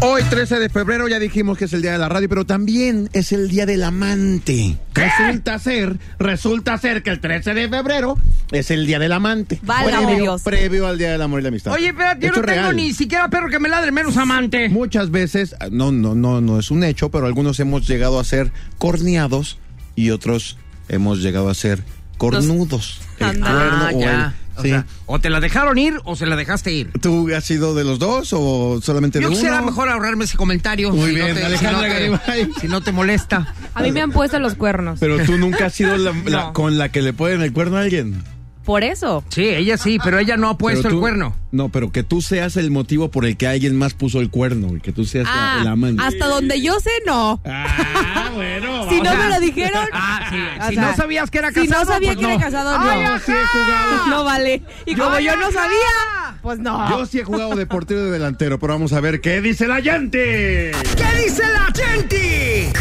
[0.00, 3.08] Hoy, 13 de febrero, ya dijimos que es el día de la radio, pero también
[3.14, 4.76] es el día del amante.
[4.94, 8.16] Resulta ser, resulta ser que el 13 de febrero
[8.52, 9.58] es el día del amante.
[9.62, 10.42] Válgame previo, Dios.
[10.42, 11.72] previo al día del amor y la amistad.
[11.72, 12.76] Oye, espérate, yo Hecho no tengo real.
[12.76, 14.68] ni siquiera perro que me ladre, menos amante.
[14.68, 18.52] Muchas veces, no, no, no, no es un hecho, pero algunos hemos llegado a ser
[18.76, 19.58] corneados
[19.96, 20.58] y otros
[20.90, 21.82] hemos llegado a ser
[22.18, 23.00] cornudos.
[23.18, 23.50] El Anda.
[23.50, 24.68] cuerno Ah, o el O, Sí.
[24.70, 26.90] sea, o te la dejaron ir o se la dejaste ir.
[27.00, 29.36] ¿Tú has sido de los dos o solamente de Yo uno?
[29.36, 30.90] quisiera mejor ahorrarme ese comentario.
[30.90, 32.50] Muy si bien, no te, si, Alejandra no te, Garibay.
[32.60, 33.54] si no te molesta.
[33.74, 34.98] A mí me han puesto los cuernos.
[35.00, 36.52] Pero tú nunca has sido la, la- No.
[36.52, 38.22] con la que le ponen el cuerno a alguien.
[38.68, 39.24] Por eso.
[39.30, 41.34] Sí, ella sí, pero ella no ha puesto el cuerno.
[41.52, 44.76] No, pero que tú seas el motivo por el que alguien más puso el cuerno
[44.76, 46.02] y que tú seas la- Ah, el amante.
[46.04, 47.40] hasta donde yo sé, no.
[47.46, 48.86] Ah, bueno.
[48.90, 49.88] Si no sea- me lo dijeron.
[49.92, 50.36] Ah, sí.
[50.68, 52.40] Si sea, no sabías que era Si casado, no sabía pues que era no.
[52.40, 53.06] casado, Ay, no.
[53.14, 53.22] ajá.
[53.24, 54.06] Sí he jugado.
[54.10, 54.62] No vale.
[54.84, 55.52] Y como Ay, yo no ajá.
[55.54, 56.90] sabía, pues no.
[56.90, 59.66] Yo sí he jugado de portero y de delantero, pero vamos a ver qué dice
[59.66, 60.72] la gente.
[60.94, 62.72] ¿Qué dice la gente?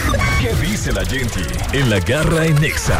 [0.41, 1.39] ¿Qué dice la gente
[1.71, 2.99] en la garra en Nexa?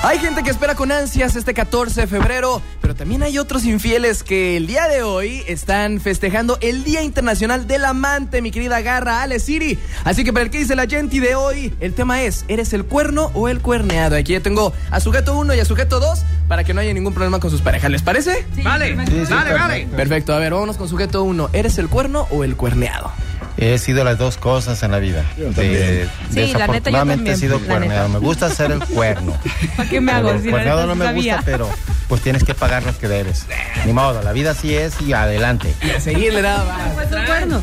[0.00, 4.22] Hay gente que espera con ansias este 14 de febrero, pero también hay otros infieles
[4.22, 9.22] que el día de hoy están festejando el Día Internacional del Amante, mi querida garra
[9.22, 9.76] Ale Siri.
[10.04, 12.84] Así que para el que dice la gente de hoy, el tema es, ¿eres el
[12.84, 14.16] cuerno o el cuerneado?
[14.16, 17.12] Aquí ya tengo a sujeto 1 y a sujeto 2 para que no haya ningún
[17.12, 17.90] problema con sus parejas.
[17.90, 18.46] ¿Les parece?
[18.62, 19.86] Vale, vale, vale.
[19.94, 21.50] Perfecto, a ver, vámonos con sujeto 1.
[21.52, 23.10] ¿Eres el cuerno o el cuerneado?
[23.60, 25.24] He sido las dos cosas en la vida.
[25.36, 25.66] De- Sí, la
[25.98, 28.08] neta, yo desafortunadamente también, he sido la cuerneado.
[28.08, 29.36] Me gusta hacer el cuerno.
[29.76, 30.30] ¿Para qué me hago?
[30.30, 31.36] El Si la cuerneado no me sabía.
[31.36, 31.68] gusta, pero
[32.08, 33.46] pues tienes que pagar lo que debes.
[33.84, 35.74] Ni modo, la vida así es y adelante.
[35.82, 37.06] Y a seguirle nada más.
[37.20, 37.62] Un cuerno.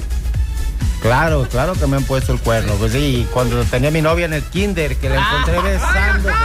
[1.01, 2.73] Claro, claro que me han puesto el cuerno.
[2.73, 6.29] Pues sí, cuando tenía mi novia en el kinder, que la encontré besando.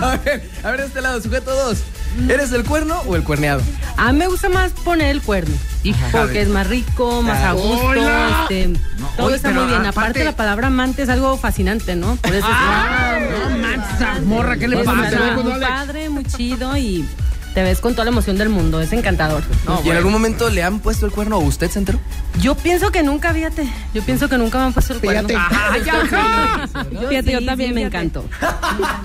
[0.00, 1.78] A ver, a ver de este lado, sujeto 2.
[2.28, 3.62] ¿Eres el cuerno o el cuerneado?
[3.96, 5.54] A mí me gusta más poner el cuerno.
[6.12, 7.92] Porque es más rico, más a gusto,
[8.42, 8.72] este,
[9.16, 9.80] todo oye, está muy bien.
[9.80, 12.16] aparte- Aparte, la palabra amante es algo fascinante, ¿no?
[12.16, 13.18] Por eso Ah,
[13.50, 14.92] no manches, morra, ¿qué le pasa?
[15.42, 17.04] muy padre, muy chido y
[17.54, 18.80] te ves con toda la emoción del mundo.
[18.80, 19.42] Es encantador.
[19.84, 21.98] ¿Y en algún momento le han puesto el cuerno o usted se enteró?
[22.40, 23.68] Yo pienso que nunca, fíjate.
[23.92, 25.28] Yo pienso que nunca me han puesto el cuerno.
[25.50, 26.68] Ay, ajá.
[27.08, 27.96] Fíjate, yo sí, también sí, me fíjate.
[28.06, 28.20] encantó.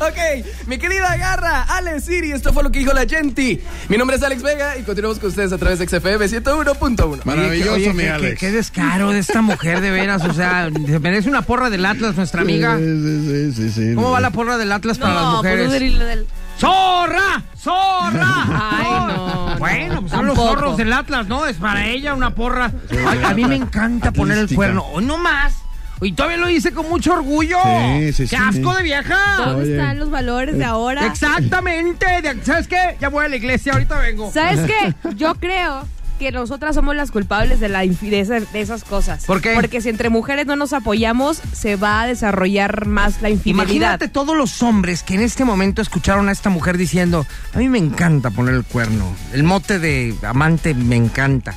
[0.00, 3.62] ok, mi querida garra, Ale Siri, esto fue lo que dijo la gente.
[3.88, 7.20] Mi nombre es Alex Vega y continuamos con ustedes a través de XFM 101.1.
[7.24, 8.40] Maravilloso, Oye, mi qué- Alex.
[8.40, 10.24] Qué, qué descaro de esta mujer, de veras.
[10.24, 12.76] O sea, se merece una porra del Atlas, nuestra amiga.
[12.78, 15.70] Sí, sí, sí, sí, ¿Cómo va la porra del Atlas para las No, mujeres?
[15.70, 16.26] del-
[16.58, 17.42] ¡Zorra!
[17.58, 18.70] ¡Zorra!
[18.70, 19.56] Ay, no.
[19.58, 20.48] Bueno, pues son los Tampoco.
[20.60, 21.46] zorros del Atlas, ¿no?
[21.46, 22.70] Es para ella una porra.
[23.06, 24.84] Ay, a mí me encanta poner el cuerno.
[24.92, 25.54] Hoy no más.
[26.02, 27.56] Y todavía lo hice con mucho orgullo.
[27.98, 28.36] Sí, sí, ¡Qué sí.
[28.36, 29.16] asco de vieja!
[29.38, 29.72] ¿Dónde Oye.
[29.76, 31.06] están los valores de ahora?
[31.06, 32.06] Exactamente.
[32.22, 32.96] De- ¿Sabes qué?
[33.00, 34.30] Ya voy a la iglesia, ahorita vengo.
[34.30, 34.94] ¿Sabes qué?
[35.14, 35.86] Yo creo
[36.18, 39.24] que nosotras somos las culpables de, la de, esa- de esas cosas.
[39.26, 39.54] ¿Por qué?
[39.54, 43.64] Porque si entre mujeres no nos apoyamos, se va a desarrollar más la infidelidad.
[43.66, 47.68] Imagínate todos los hombres que en este momento escucharon a esta mujer diciendo, a mí
[47.68, 51.54] me encanta poner el cuerno, el mote de amante me encanta.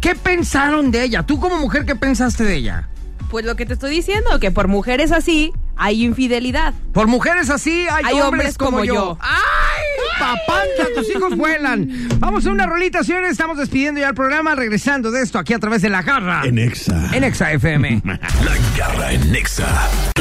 [0.00, 1.22] ¿Qué pensaron de ella?
[1.24, 2.88] Tú como mujer, ¿qué pensaste de ella?
[3.30, 6.74] Pues lo que te estoy diciendo, que por mujeres así hay infidelidad.
[6.92, 8.94] Por mujeres así hay, Hay hombres, hombres como, como yo.
[8.94, 9.18] yo.
[9.20, 9.82] ¡Ay,
[10.18, 10.86] papanta!
[10.94, 11.88] Tus hijos vuelan.
[12.18, 13.32] Vamos a una rolita, señores.
[13.32, 16.42] Estamos despidiendo ya el programa, regresando de esto aquí a través de La Garra.
[16.44, 17.10] En Exa.
[17.12, 18.02] En Exa FM.
[18.06, 18.18] La
[18.76, 19.66] garra en Nexa.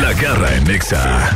[0.02, 1.30] La garra en Nexa.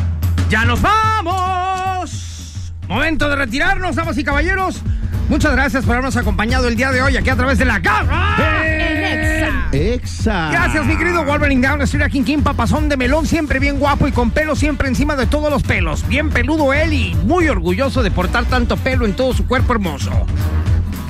[0.50, 2.74] ¡Ya nos vamos!
[2.88, 4.82] Momento de retirarnos, damas y caballeros.
[5.30, 8.36] Muchas gracias por habernos acompañado el día de hoy aquí a través de La Garra.
[8.66, 9.68] En Exa.
[9.72, 10.50] Exa.
[10.52, 14.12] Gracias, mi querido Wolverine Down, estoy aquí King, papazón de melón, siempre bien guapo y
[14.12, 16.08] con pelo siempre encima de todos los pelos.
[16.08, 20.12] Bien peludo él y muy orgulloso de portar tanto pelo en todo su cuerpo hermoso.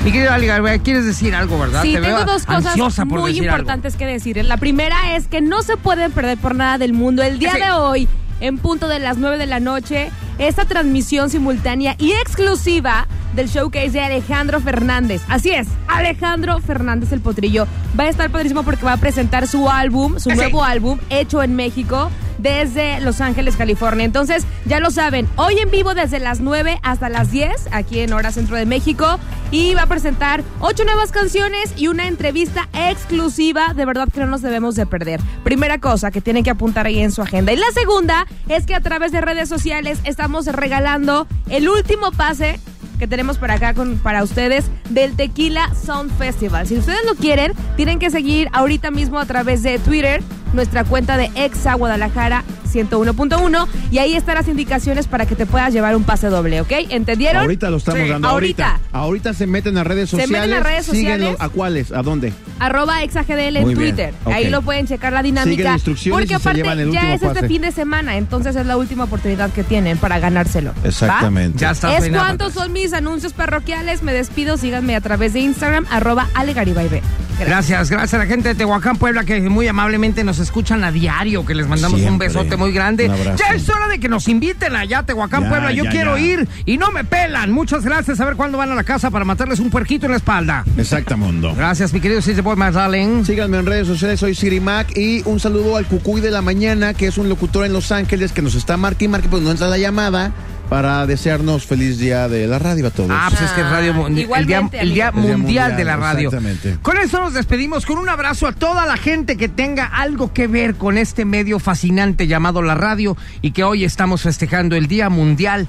[0.04, 1.82] Mi querido Ali Garibay, ¿quieres decir algo, verdad?
[1.84, 3.44] Sí, Te tengo dos cosas muy algo.
[3.44, 4.44] importantes que decir.
[4.46, 7.60] La primera es que no se pueden perder por nada del mundo el día Sí.
[7.62, 8.08] de hoy,
[8.42, 10.10] en punto de las 9 de la noche,
[10.40, 15.22] esta transmisión simultánea y exclusiva del showcase de Alejandro Fernández.
[15.28, 17.68] Así es, Alejandro Fernández el Potrillo
[18.00, 20.36] va a estar padrísimo porque va a presentar su álbum, su Sí.
[20.36, 22.10] nuevo álbum, hecho en México,
[22.40, 24.06] desde Los Ángeles, California.
[24.06, 28.14] Entonces, ya lo saben, hoy en vivo desde las 9 hasta las 10, aquí en
[28.14, 29.20] Hora Centro de México,
[29.52, 34.28] y va a presentar ocho nuevas canciones y una entrevista exclusiva, de verdad que no
[34.28, 35.20] nos debemos de perder.
[35.44, 37.52] Primera cosa que tienen que apuntar ahí en su agenda.
[37.52, 42.60] Y la segunda es que a través de redes sociales estamos regalando el último pase
[43.00, 46.68] que tenemos para acá con, para ustedes del Tequila Sound Festival.
[46.68, 50.22] Si ustedes lo quieren, tienen que seguir ahorita mismo a través de Twitter
[50.54, 55.74] nuestra cuenta de Exa Guadalajara 101.1 y ahí están las indicaciones para que te puedas
[55.74, 56.72] llevar un pase doble, ¿ok?
[56.90, 57.42] ¿Entendieron?
[57.42, 58.10] Ahorita lo estamos Sí.
[58.10, 58.28] dando.
[58.28, 58.66] Ahorita.
[58.72, 58.90] Ahorita.
[59.00, 60.60] Ahorita se meten a redes Se meten sociales.
[60.60, 61.18] a redes sociales.
[61.20, 61.38] Síguenlo.
[61.44, 61.92] ¿A cuáles?
[61.92, 62.32] ¿A dónde?
[62.60, 64.14] Arroba ExaGDL en Twitter.
[64.26, 65.78] Ahí lo pueden checar la dinámica.
[65.84, 68.78] Porque y se aparte llevan el ya es este fin de semana, entonces es la
[68.78, 70.74] última oportunidad que tienen para ganárselo.
[70.84, 70.88] ¿va?
[70.88, 71.58] Exactamente.
[71.60, 71.98] Ya está.
[71.98, 74.04] Es cuántos son mis anuncios parroquiales.
[74.04, 74.58] Me despido.
[74.58, 77.02] Síganme a través de Instagram, arroba alegaribaibe.
[77.40, 81.46] Gracias, gracias a la gente de Tehuacán, Puebla, que muy amablemente nos escuchan a diario,
[81.46, 83.10] que les mandamos un besote muy grande.
[83.38, 85.72] Ya es hora de que nos inviten allá a Tehuacán, Ya, Puebla.
[85.72, 86.24] Yo ya, quiero ya.
[86.24, 87.52] ir y no me pelan.
[87.52, 88.20] Muchas gracias.
[88.20, 90.64] A ver cuándo van a la casa para matarles un puerquito en la espalda.
[90.78, 91.54] Exactamundo.
[91.56, 93.26] Gracias, mi querido Cisne Boy Marlene.
[93.26, 96.94] Síganme en redes sociales, soy Siri Mac y un saludo al Cucuy de la mañana,
[96.94, 99.52] que es un locutor en Los Ángeles que nos está marque y marque, pues no
[99.52, 100.32] entra la llamada
[100.70, 103.10] para desearnos feliz día de la radio a todos.
[103.12, 105.28] Ah, pues es que es radio, el día, igualmente, el día amigo.
[105.28, 106.30] El día mundial de la radio.
[106.30, 106.78] Exactamente.
[106.82, 110.48] Con esto nos despedimos con un abrazo a toda la gente que tenga algo que
[110.48, 115.10] ver con este medio fascinante llamado la radio y que hoy estamos festejando el Día
[115.10, 115.68] Mundial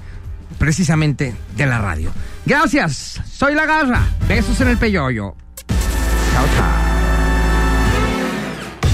[0.59, 2.13] precisamente de la radio.
[2.45, 4.03] Gracias, soy La Garra.
[4.29, 5.35] Besos en el peyoyo.
[5.67, 6.90] Chao, chao.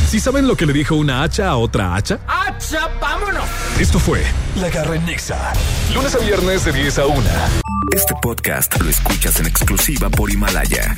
[0.08, 2.20] ¿Sí saben lo que le dijo una hacha a otra hacha?
[2.28, 3.44] ¡Acha, vámonos!
[3.80, 4.22] Esto fue
[4.60, 5.52] La Garra en Nexa.
[5.92, 7.22] Lunes a viernes de 10 a 1.
[7.92, 10.94] Este podcast lo escuchas en exclusiva por Himalaya.